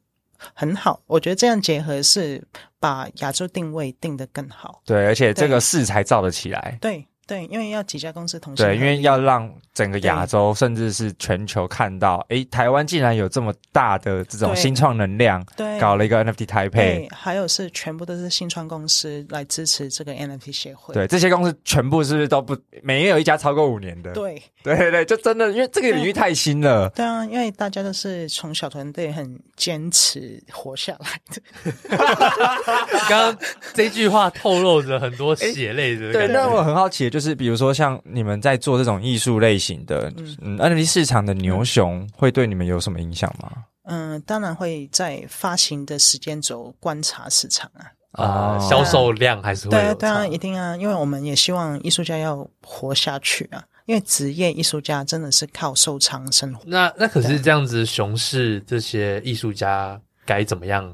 [0.54, 2.44] 很好，我觉得这样结合是
[2.80, 4.82] 把亚洲定位定得更好。
[4.86, 6.78] 对，而且这个势才造得起来。
[6.82, 7.06] 对。
[7.28, 8.62] 对，因为要几家公司同时。
[8.62, 17.10] 对，因为要让整个亚洲甚至是全球看到，哎，台湾竟然有这么大的这种新创能量，对，搞了一个 NFT 台北。
[17.12, 20.94] 还有是全部都是新创公司来支持这个 NFT 协会。
[20.94, 24.14] 对，这些公司全部是不是都不，没有一家超过五年的？
[24.14, 26.88] 对，对对对，就真的因为这个领域太新了。
[26.90, 31.42] 对啊，因为大家都是从小团队很坚持活下来的。
[33.10, 33.38] 刚刚
[33.74, 36.14] 这句话透露着很多血泪的。
[36.14, 37.10] 对，那我很好奇。
[37.16, 40.12] 就是比如说，像你们在做这种艺术类型的，
[40.42, 43.50] 嗯，NFT 市场的牛熊会对你们有什么影响吗？
[43.84, 47.72] 嗯，当然会在发行的时间轴观察市场
[48.12, 49.82] 啊，啊，销售量还是会有。
[49.82, 56.64] 对，当然一定啊，因为我们也希望艺术家要活下去啊，因为职业艺术家真的是靠收藏生活。
[56.66, 60.94] 那那可是这样子，熊市这些艺术家该怎么样？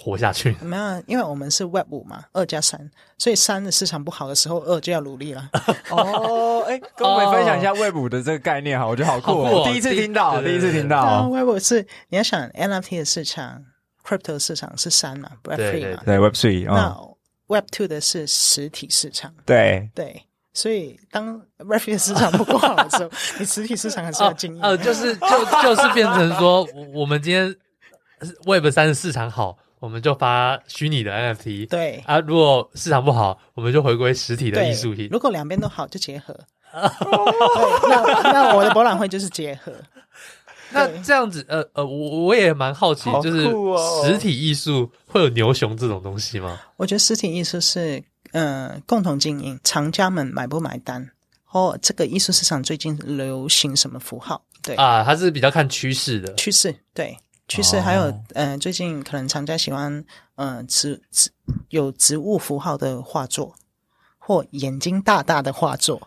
[0.00, 5.50] 活下去没有，因为我们是 Web 五嘛，二加三，所以三的市场不好的时候，二就要努力了。
[5.90, 11.28] 哦，哎，跟我们分享一下 Web 五的这个概念哈，我觉得好酷哦，第一次听到，第一次听到。
[11.28, 13.62] Web 五是你要想 NFT 的市场
[14.06, 16.64] ，Crypto 市场是三嘛，Web three 嘛，对 Web three。
[16.64, 16.96] 那
[17.48, 20.24] Web two 的是实体市场，对对，
[20.54, 24.62] 所以当 Web three 市场不够好的时候， 你实体市场还是要经营。
[24.62, 27.54] 呃，就是就就是变成说，我们今天
[28.46, 29.58] Web 三的市场好。
[29.82, 35.08] 我们就发虚拟的 NFT，对啊，如果市场不好，我们就回归实体的艺术品。
[35.10, 36.32] 如果两边都好，就结合。
[36.72, 39.72] 那那我的博览会就是结合。
[40.70, 43.50] 那这样子，呃呃，我我也蛮好奇，就是
[44.04, 46.60] 实体艺术会有牛熊这种东西吗？
[46.76, 51.10] 我觉得实体艺术是嗯、呃、共同经营，厂家们买不买单，
[51.44, 54.40] 或这个艺术市场最近流行什么符号？
[54.62, 57.18] 对啊，它是比较看趋势的趋势，对。
[57.48, 59.92] 趋势还有，嗯、呃，最近可能厂家喜欢，
[60.36, 61.30] 嗯、呃，植植
[61.68, 63.54] 有植物符号的画作，
[64.18, 66.00] 或眼睛大大的画作。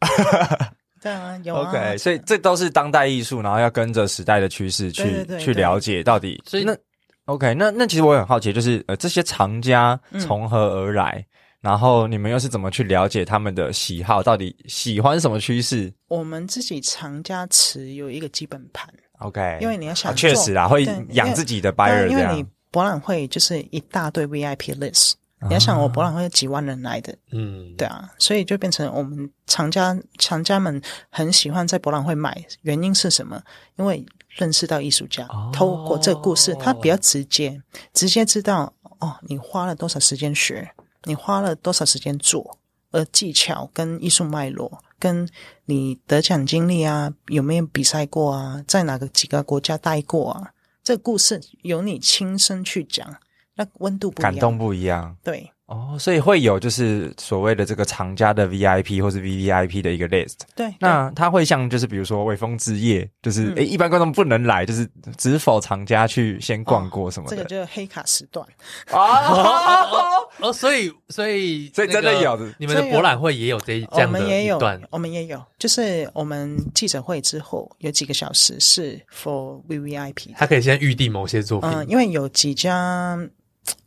[1.02, 1.68] 对啊，有啊。
[1.68, 6.42] OK，所以这都是当代艺术，然后要跟着时代的趋势去对对对对去了解到底。
[6.46, 6.76] 所以那
[7.24, 11.16] OK，那那其实我很好奇，就是呃，这些藏家从何而来？
[11.18, 11.26] 嗯、
[11.60, 14.22] 然后你们又是怎么去了解他们的喜好？
[14.22, 15.92] 到底喜欢什么趋势？
[16.08, 18.88] 我们自己藏家持有一个基本盘。
[19.18, 22.20] OK，因为你要想，确实啊，会养自己的 buyer 这样。
[22.20, 25.12] 因为你博览会就是一大堆 VIP list，
[25.48, 33.40] 你要想，我博览会有几万人来的，嗯，对啊，所以就变成我们藏家藏家们很喜欢在博览会买，原因是什么？
[33.76, 37.62] 因为认识到艺术家，哦、透过这个故事，他比较直接，
[37.92, 40.68] 直接知道哦，你花了多少时间学，
[41.04, 42.58] 你花了多少时间做，
[42.90, 45.28] 而技巧跟艺术脉络，跟
[45.66, 50.54] 你得奖经历啊，有没有比赛过啊，在哪个几个国家待过啊？
[50.82, 53.16] 这个故事由你亲身去讲。
[53.56, 60.36] 那温度不一样，感动不一样，对哦，所以会有就是所谓的这个藏家的 VIP 或是 VVIP 的一个 list。
[60.54, 67.34] 对，那他会像就是比如说微风之夜，就是诶、嗯、一般观众不能来，就是只否藏家去先逛过什么的。
[67.34, 68.46] 哦、这个就是黑卡时段
[68.90, 69.00] 啊
[69.90, 83.18] 哦，哦，所以所以所以真的有的，你们的博览会也有这一这样的一段，我们也有，我们也有，就是我们记者会之后有几个小时是 for VVIP，他可以先预定某些作品，嗯，因为有几家。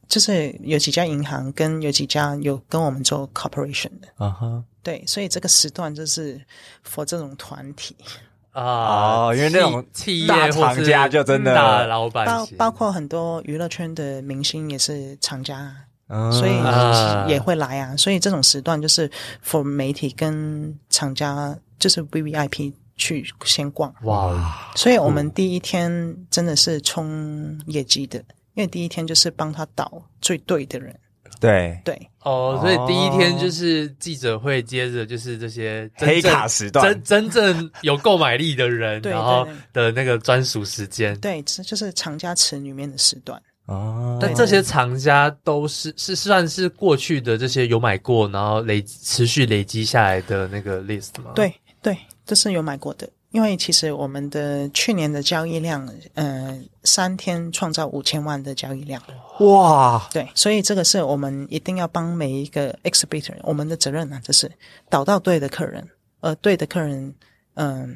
[0.08, 4.64] 就是有几家银行跟有几家有跟我们做 cooperation 的，啊哈、uh，huh.
[4.82, 6.42] 对，所以这个时段就是
[6.90, 7.94] for 这种团体
[8.52, 15.76] 啊，uh, 因为那种企业大藏家就真的大老板，包包括很多娱乐圈的明星也是厂家
[16.08, 17.94] ，uh, 所以也会来啊。
[17.98, 19.12] 所以这种时段就是
[19.46, 24.72] for 媒体跟厂家，就是 VVIP 去先逛哇。
[24.74, 28.24] 所以我们第一天真的是冲业绩的。
[28.58, 31.00] 因为第一天就是帮他导最对的人，
[31.40, 31.80] 对。
[31.86, 32.10] 对。
[32.24, 43.40] 哦，所以第一天就是记者会，接着就是这些黑卡时段，真真正有购买力的人，然后的那个专属时间，对，这就是藏家池里面的时段。
[43.68, 44.18] 哦。
[44.20, 51.34] 但这些藏家都是是算是过去的这些有买过，然后累持续累积下来的那个 list 吗？
[51.36, 51.96] 对对，
[52.26, 53.08] 这是有买过的。
[53.38, 59.00] 因为其实我们的去年的交易量，呃，三天创造五千万的交易量，
[59.42, 60.10] 哇！
[60.12, 64.52] 对，所以这个是我们一定要帮每一个 exhibitor，我们的责任呢，就是
[64.90, 65.88] 导到对的客人，
[66.20, 67.14] 而对的客人，
[67.54, 67.90] 嗯、呃，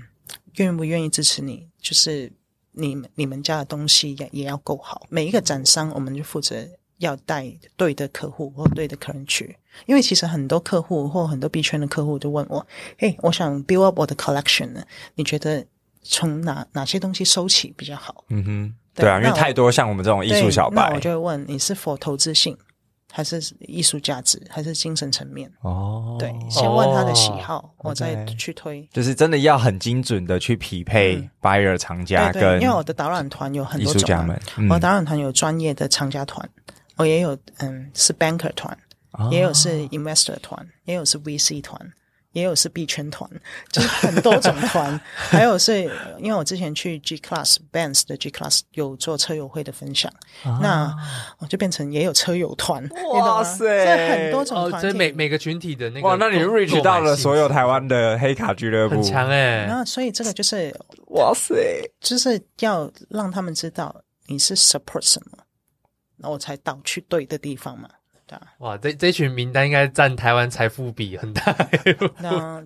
[0.57, 2.31] 愿不愿意支持你，就是
[2.73, 6.55] 你你们家的东西也也要够好，每一个展商我们就负责。
[7.01, 7.45] 要带
[7.75, 12.65] 对的客户或对的客人去，因为其实很多客户或很多币圈的客户就问我
[12.97, 14.83] ：“嘿，我想 build up 我的 collection 呢？
[15.15, 15.65] 你觉得
[16.03, 22.55] 从哪哪些东西收起比较好？”嗯哼，对，对啊，因为太多像我们这种艺术小白，那我就会问你是否投资性，
[23.11, 25.51] 还是艺术价值，还是精神层面？
[25.61, 28.87] 哦，对，先问他的喜好，哦、我再去推。
[28.93, 36.47] 就是真的要很精准的去匹配 buyer 藏家跟、嗯、因为我的导览团有很多种、啊，艺术家们嗯、我导览团有专业的藏家团。
[37.01, 38.77] 我也有，嗯，是 banker 团，
[39.13, 41.91] 哦、也有是 investor 团，也有是 VC 团，
[42.33, 43.27] 也有是币圈团，
[43.71, 45.01] 就是很多种团。
[45.17, 45.83] 还有是
[46.19, 50.11] 因为我之前去 G Class BANS 的 G Class 有做车友会的分享，
[50.43, 50.95] 哦、那
[51.39, 52.87] 我就变成也有车友团。
[53.13, 59.65] 哇塞，这很多种团，所以每每个群体的那个哇，那你 reach 到了所有台湾的黑卡俱乐部，很强哎。
[59.67, 60.71] 那所以这个就是
[61.07, 61.55] 哇塞，
[61.99, 65.39] 就是要让他们知道你是 support 什么。
[66.21, 67.89] 那我才导去对的地方嘛，
[68.27, 68.41] 对啊。
[68.59, 71.55] 哇，这这群名单应该占台湾财富比很大。
[72.21, 72.63] 那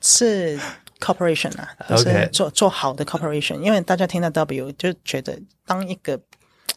[0.00, 0.58] 是
[0.98, 6.18] corporation 啊，就是做做好的 corporation，因为大家听到 W 就觉得当一个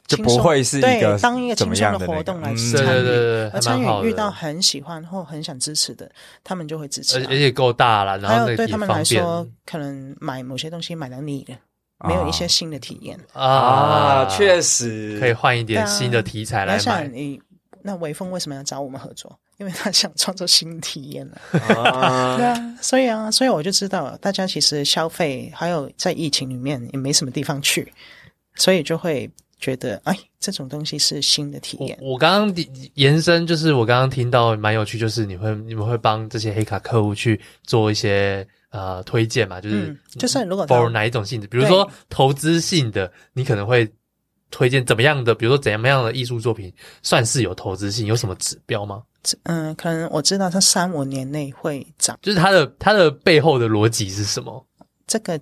[0.05, 6.09] 就不会是一个对当一个轻松的活动来参与，对对对，而参与遇到很喜欢或很想支持的，
[6.43, 11.55] 他们就会支持，而且够大了，然后对他们来说，可能买某些东西买到腻了。
[12.05, 17.07] 没有一些新的体验啊，确实可以换一点新的题材来买。
[17.07, 17.41] 你
[17.81, 19.39] 那微风为什么要找我们合作？
[19.57, 21.41] 因为他想创造新体验了。
[21.75, 27.91] 啊，对啊，所以啊，所以我就知道，大家其实消费还有在疫情里面也没什么地方去，
[28.53, 29.27] 所以就会
[29.59, 31.97] 觉得，哎，这种东西是新的体验。
[31.99, 38.47] 我刚刚延伸就是我刚刚听到蛮有趣，就是你会你们会帮这些黑卡客户去做一些。
[38.69, 43.89] 呃，推荐嘛，就是、嗯、就算如果 for 哪一种性质，比如说投资性的，你可能会
[44.51, 45.33] 推荐怎么样的？
[45.33, 48.05] 比如说怎样样的艺术作品算是有投资性？
[48.05, 49.01] 有什么指标吗？
[49.43, 54.65] 嗯，可能我知道它三五年内会涨，就是它的它的背后的逻辑是什么？
[55.07, 55.39] 这个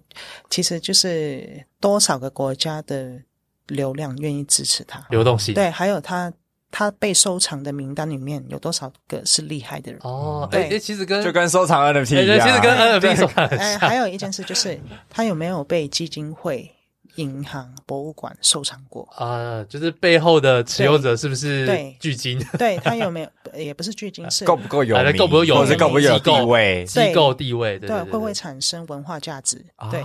[0.49, 3.19] 其实就是多少个国家的
[3.67, 6.31] 流量愿意支持它，流动性对，还有它。
[6.77, 10.01] 他被收藏的名单里面有多少个是厉害的人？
[10.03, 13.45] 哦，对，欸、其实跟就跟收藏 NFT 一样，其实跟 NFT 收藏。
[13.45, 14.77] 哎，还有一件事就是，
[15.09, 16.69] 他有没有被基金会、
[17.15, 19.07] 银行、博物馆收藏过？
[19.15, 21.65] 啊，就是背后的持有者是不是
[21.97, 22.37] 巨金？
[22.57, 23.29] 对，对他有没有？
[23.57, 25.15] 也不是巨金， 是够不够有名？
[25.15, 25.67] 够不够有名？
[25.67, 26.83] 是够不够有地位？
[26.83, 29.65] 机构地位，对，会不会产生文化价值？
[29.89, 30.03] 对。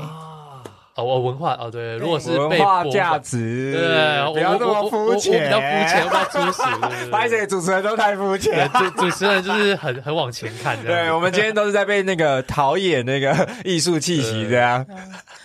[0.97, 6.63] 哦，我文化哦，对，如果是文化价值，对，不要那么肤浅，比较肤浅，不要粗俗。
[7.11, 10.91] 发现 主持人都太肤浅，主主持人就是很很往前看的。
[10.91, 14.85] 对，我们今天都是在被那个陶冶那个艺术气息这样。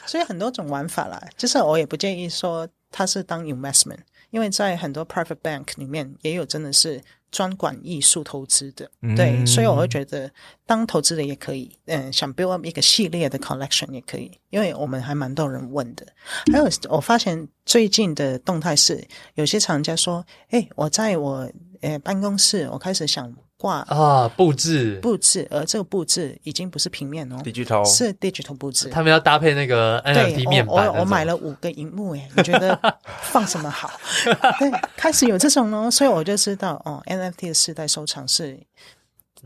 [0.05, 3.99] 所以很多种玩法啦，就是我也不建议说它是当 investment，
[4.31, 7.01] 因为在很多 private bank 里面也有真的是。
[7.35, 10.31] 专管艺术投资的，对，嗯、所以我会觉得
[10.65, 16.07] 当投资的也可以，嗯，想 build up 一个系列的 collection 也可以，因为我们还蛮多人问的。
[16.53, 23.35] 还有，我发现最近的动态是，有些厂家说，诶，我在我呃办公室，我开始想。
[23.65, 28.89] 挂啊，布置布置，而这个布置已经不是平面哦，digital 是 digital 布置。
[28.89, 30.85] 他们要搭配那个 NFT 面板。
[30.85, 32.79] 我我，我买了五个荧幕，诶，你觉得
[33.23, 33.89] 放什么好？
[34.59, 38.59] 对，开始有这种哦，所以我就知道哦，NFT 的世代收藏是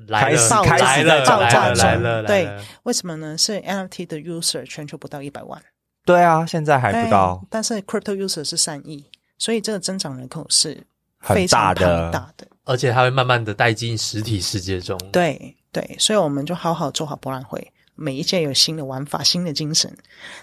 [0.07, 1.85] 来了，爆炸来了，爆炸中。
[1.85, 2.49] 来了，对，
[2.83, 3.37] 为什么呢？
[3.37, 5.61] 是 NFT 的 user 全球不到一百万。
[6.03, 7.41] 对啊，现在还不到。
[7.49, 9.05] 但是 crypto user 是三亿，
[9.37, 10.83] 所以这个增长人口是
[11.21, 12.45] 非常庞大的。
[12.69, 14.95] 而且它会慢慢的带进实体世界中。
[15.11, 19.91] 对对，所以我们就好好做好博览会，每一届有新的玩法、新的精神。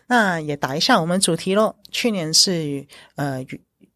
[0.08, 1.76] 那也打一下我们主题喽。
[1.92, 3.46] 去年是呃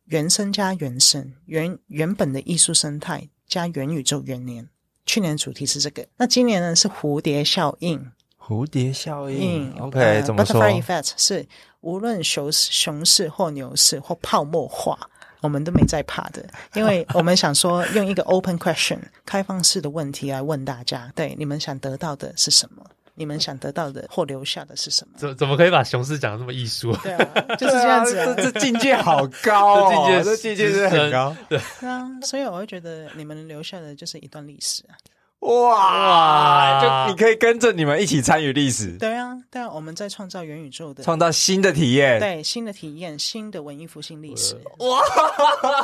[0.05, 4.65] 原生加原生，原原本的艺术生态加元宇宙元年。
[5.05, 6.07] 去年主题是这个。
[6.17, 8.13] 那今年呢是蝴蝶效应。
[8.39, 9.75] 蝴蝶效应。
[9.77, 11.45] 嗯、OK，怎么说？Butterfly Effect 是
[11.81, 14.97] 无论熊熊市或牛市或泡沫化。
[15.41, 22.85] 我们都没在怕的，因为我们想说用一个 open question 开放式的问题来问大家，对，你们想得到的是什么？
[23.15, 25.19] 你们想得到的或留下的是什么？
[25.19, 26.97] 怎怎么可以把熊市讲的那么艺术？
[27.03, 34.97] 对啊，就是这样子啊，这 这境界好高哦， 这境界这境界是很高，对啊，所以我会觉得你们留下的就是一段历史啊。
[35.41, 37.07] 哇！
[37.07, 38.93] 就你可以跟着你们一起参与历史。
[38.99, 42.21] 对啊，对啊，我们在创造元宇宙的，创造新的体验。
[42.21, 44.55] 对，新的体验，新的文艺复兴历史。
[44.79, 45.01] 哇！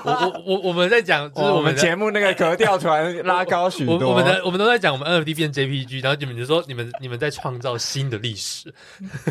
[0.05, 3.95] 我我我我们在讲，就是我们节目那个格调突然拉高许多。
[4.11, 8.73] 我们的我们都在讲我们 NFT 变 JPG，然后你们就说你们你们在创造新的历史，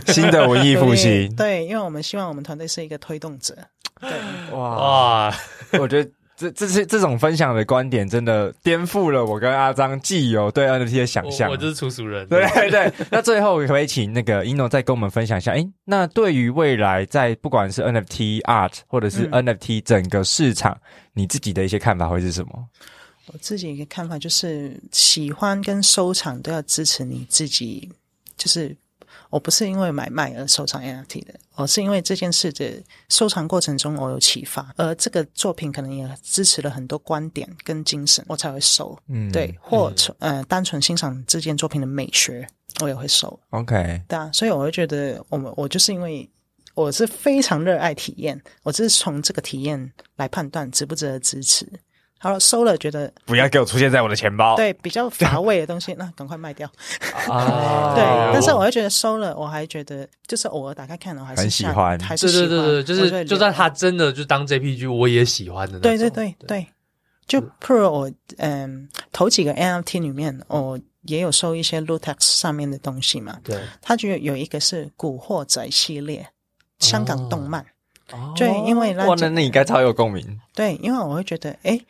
[0.07, 1.33] 新的文艺复兴。
[1.35, 3.55] 对，因为我们希望我们团队是一个推动者。
[4.01, 4.09] 对，
[4.51, 5.35] 哇哇！
[5.79, 6.09] 我觉得。
[6.37, 11.49] 这这是这种分享的观点，真的颠覆了我跟阿张既有对 NFT 的想象。
[11.49, 12.27] 我就是粗俗人。
[12.27, 12.93] 对对对。
[13.09, 15.53] 那最后可不可以请那个 Eno 再跟我们分享一下？
[15.53, 20.81] 诶，那对于未来在不管是 NFT art 或者是 NFT 整个市场，嗯、
[21.13, 22.51] 你自己的一些看法会是什么？
[23.27, 27.89] 我自己一个看法就是，喜欢跟收藏都要支持你自己，
[28.37, 28.75] 就是。
[29.35, 38.97] 我不是因为买卖而收藏 NFT 的，我是因为这件事的收藏过程中我有启发，而这个作品可能也支持了很多观点跟精神，我才会收。
[39.09, 42.47] 嗯，对，或呃单纯欣赏这件作品的美学，
[42.79, 43.37] 我也会收。
[43.49, 46.29] OK，对啊，所以我会觉得我们我就是因为
[46.73, 51.67] 我是非常热爱体验，我只是从这个体验来判断值不值得支持。
[52.17, 54.55] 好了，收了，觉得不要给我出现在我的钱包。
[54.55, 56.67] 对，比较乏味的东西， 那赶快卖掉。
[57.29, 58.03] 啊， 对，
[58.33, 62.49] 但是我会觉得收了，我还觉得就是偶尔打开看的话，还是很喜欢，还是喜欢。
[62.49, 65.79] 对对对，就是就算他真的就当 JPG，我也喜欢的。
[65.79, 66.65] 对对对对，
[67.27, 73.37] 就 Pro 我嗯，头几个 NFT 里面，我也有收一些 Lootex 上面的东西嘛。
[73.43, 76.27] 对，他觉得有一个是《古惑仔》系列，
[76.79, 77.63] 香港动漫。
[78.11, 80.39] 哦，对，因为那那你应该超有共鸣。
[80.55, 81.85] 对，因为我会觉得，诶。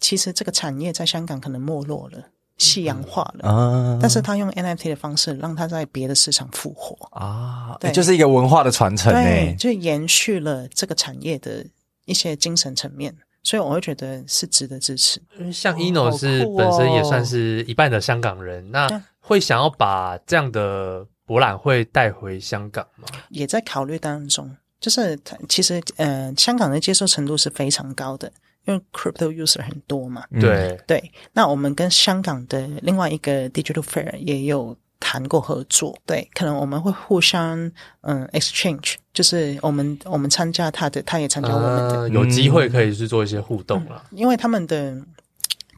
[0.00, 2.18] 其实这个产业在香港可能没落了，
[2.58, 7.06] 夕阳化了，嗯、但是他用 NFT 的方式让他在别的市场复活。
[7.10, 11.64] 啊，对，就是一个文化的传承，对，就延续了这个产业的
[12.04, 15.20] 一些精神层面，所以我会觉得是值得支持。
[15.52, 23.06] 像 Eno 是本身也算是一半的香港人，哦、那会想要把这样的博览会带回香港吗？
[23.30, 25.18] 也在考虑当中，就是
[25.48, 28.30] 其实呃，香港的接受程度是非常高的。
[28.66, 30.78] 因为 crypto user 很多嘛，对。
[30.86, 44.18] 对，那我们跟香港的另外一个 digital fair 也有谈过合作，对，可能我们会互相嗯 exchange，就是我们我们参加他的，他也参加我们的，呃、有机会可以去做一些互动了，嗯。
[44.18, 44.96] 因为他们的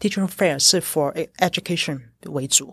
[0.01, 2.73] digital fair 是 for education 为主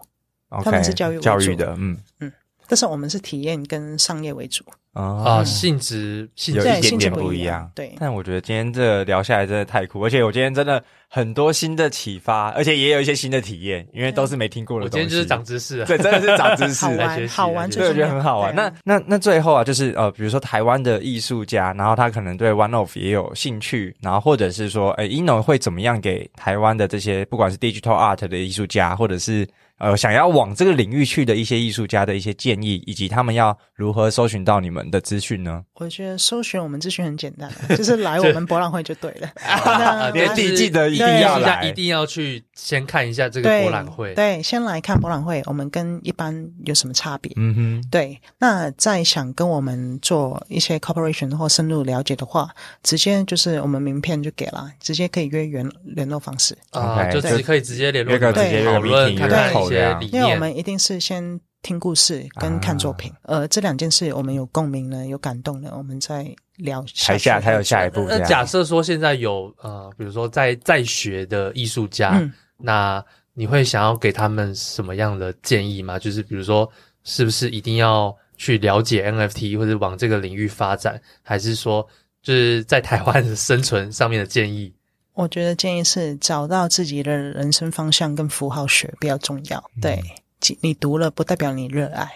[0.49, 1.23] ，okay, 他们是教育为主。
[1.23, 1.97] 教育的，嗯。
[2.21, 2.31] 嗯，
[2.67, 4.63] 但是我们是体验跟商业为主。
[4.95, 7.93] 啊，性质性质有一点点不一样，对。
[7.99, 14.97] 但我觉得今天这聊下来真的太酷，而且我今天真的很多新的启发，而且也有一些新的体验，因为都是没听过的东西。
[14.97, 18.55] 我今天就是长知识，对，真的是长知识，好玩，好玩，对，我觉得很好玩。
[18.55, 29.45] 那那那最后啊，就是呃，比如说台湾的艺术家，然后他可能对 One-off 也有兴趣，然后或者是说，诶，Eno 会怎么样给台湾的这些不管是 Digital Art 的艺术家，或者是
[29.77, 35.63] 呃想要往这个领域去的一些艺术家的一些建议，以及他们要如何搜寻到你们的资讯呢？
[35.75, 39.29] 我觉得搜寻我们资讯很简单，就是来我们博览会就对了。
[40.13, 44.37] 年底记得一定要来，一定要去先看一下这个博览会对。
[44.37, 47.31] 对，先来看博览会，我们跟一般有什么差别？
[47.35, 48.19] 嗯哼，对。
[48.39, 52.49] 那再想跟我们做一些 cooperation 或深入了解的话，
[52.81, 60.13] 直接就是我们名片就给了，直接可以约联联络方式啊，okay, 就直可以直接联络，对，直接讨论看看一些理念。
[60.13, 67.13] 因为我们一定是先听故事跟看作品，啊、呃，这两件事我们有共鸣呢，有感动呢，我们再聊下。
[67.13, 68.05] 台下还有下一步。
[68.07, 73.03] 那假设说现在有呃，比如说在在学的艺术家，嗯、那
[73.33, 75.99] 你会想要给他们什么样的建议吗？
[75.99, 76.69] 就是比如说，
[77.03, 81.85] 是不是一定要去了解 NFT 或者往这个领域发展，还是说
[82.21, 84.73] 就是在台湾的生存上面的建议？
[85.13, 89.63] 我觉得建议是找到自己的人生方向跟符号学比较重要。
[89.81, 92.09] 对，嗯、你读了不代表你热爱。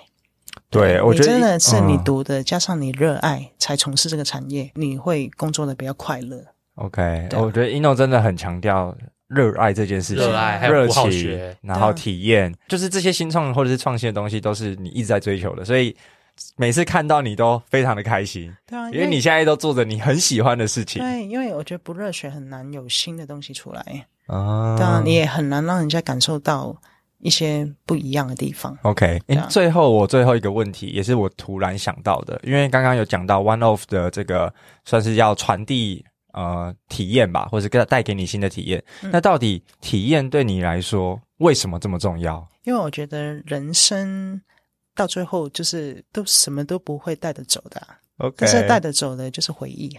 [0.70, 6.44] 对，我觉得真的是你读的，嗯、加上你热爱，才从事这个产业，你会工作的比较快乐。
[6.76, 8.95] OK，我觉得 Eno 真的很强调
[9.30, 15.95] 热爱这件事情，热爱还有热情，然后体验，就是这些新创或者是创新的东西，都是你一直在追求的，所以。
[16.56, 21.03] 每次看到你都非常的开心，对啊，因为，因为你现在都做着你很喜欢的事情。
[21.03, 24.77] 对，因为我觉得不热血很难有新的东西出来啊。
[24.77, 26.73] 对啊，你也很难让人家感受到
[27.18, 28.77] 一些不一样的地方。
[28.84, 34.53] OK，啊，最后我最后一个问题也是我突然想到的，因为刚刚有讲到 One Off 的这个
[34.85, 38.84] 算是要传递呃体验吧，或者给带给你新的体验。
[39.01, 42.47] 嗯，那到底体验对你来说为什么这么重要？
[42.64, 44.41] 因为我觉得人生。
[44.95, 47.81] 到最后就是都什么都不会带得走的
[48.18, 49.97] ，OK，但是带得走的就是回忆。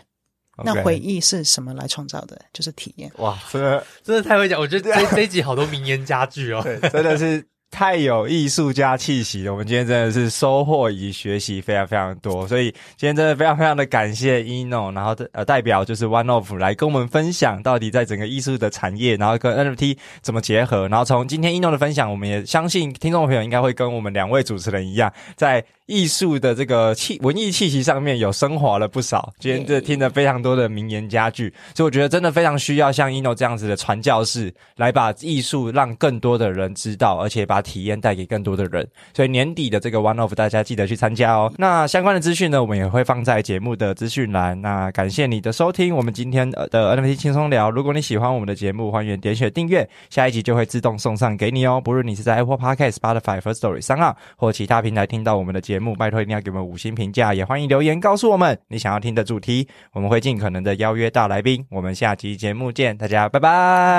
[0.63, 2.39] 那回忆是什么来创造的？
[2.53, 3.11] 就是体验。
[3.17, 7.43] 哇，真的真的太会讲，我觉得这 这一集好多名言佳句哦，对，真的是。
[7.71, 29.33] 太有艺术家气息了，我们今天真的是收获以及学习非常非常多，所以今天真的非常非常的感谢 Eno，然后呃代表就是 One of 来跟我们分享到底在整个艺术的产业，然后跟 NFT 怎么结合，然后从今天 Eno 的分享，我们也相信听众朋友应该会跟我们两位主持人一样，在艺术的这个气文艺气息上面有升华了不少。
[29.39, 38.87] 今天这听了非常多的名言佳句，所以我觉得真的非常需要像 Eno 这样子的传教士，来把艺术让更多的人知道，而且把体验带给更多的人。
[39.15, 41.53] 所以年底的这个 One Off，大家记得去参加哦。
[41.59, 44.61] 那相关的资讯呢，我们也会放在节目的资讯栏。
[44.61, 47.71] 那感谢你的收听，我们今天的 NFT 轻松聊。
[47.71, 51.81] 如果你喜欢我们的节目，欢迎点选订阅，下一集就会自动送上给你哦。
[51.83, 55.95] 不论你是在 Apple Podcast、Spotify、Firstory 上啊，或其他平台听到我们的节目。
[55.95, 61.65] 拜托一定要给我们五星评价，也欢迎留言告诉我们你想要听的主题，我们会尽可能的邀约大来宾。
[61.71, 63.49] 我们下期节目见，大家拜拜，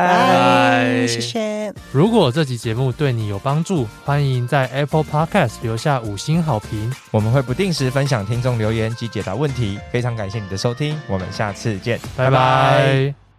[0.07, 1.73] 拜拜，谢谢。
[1.91, 9.78] 如果这期节目对你有帮助，欢迎在 Apple Podcast 留下五星好评，我们会不定时分享听众留言及解答问题。
[9.91, 12.32] 非常感谢你的收听，我们下次见，拜拜。
[12.32, 13.30] 拜拜。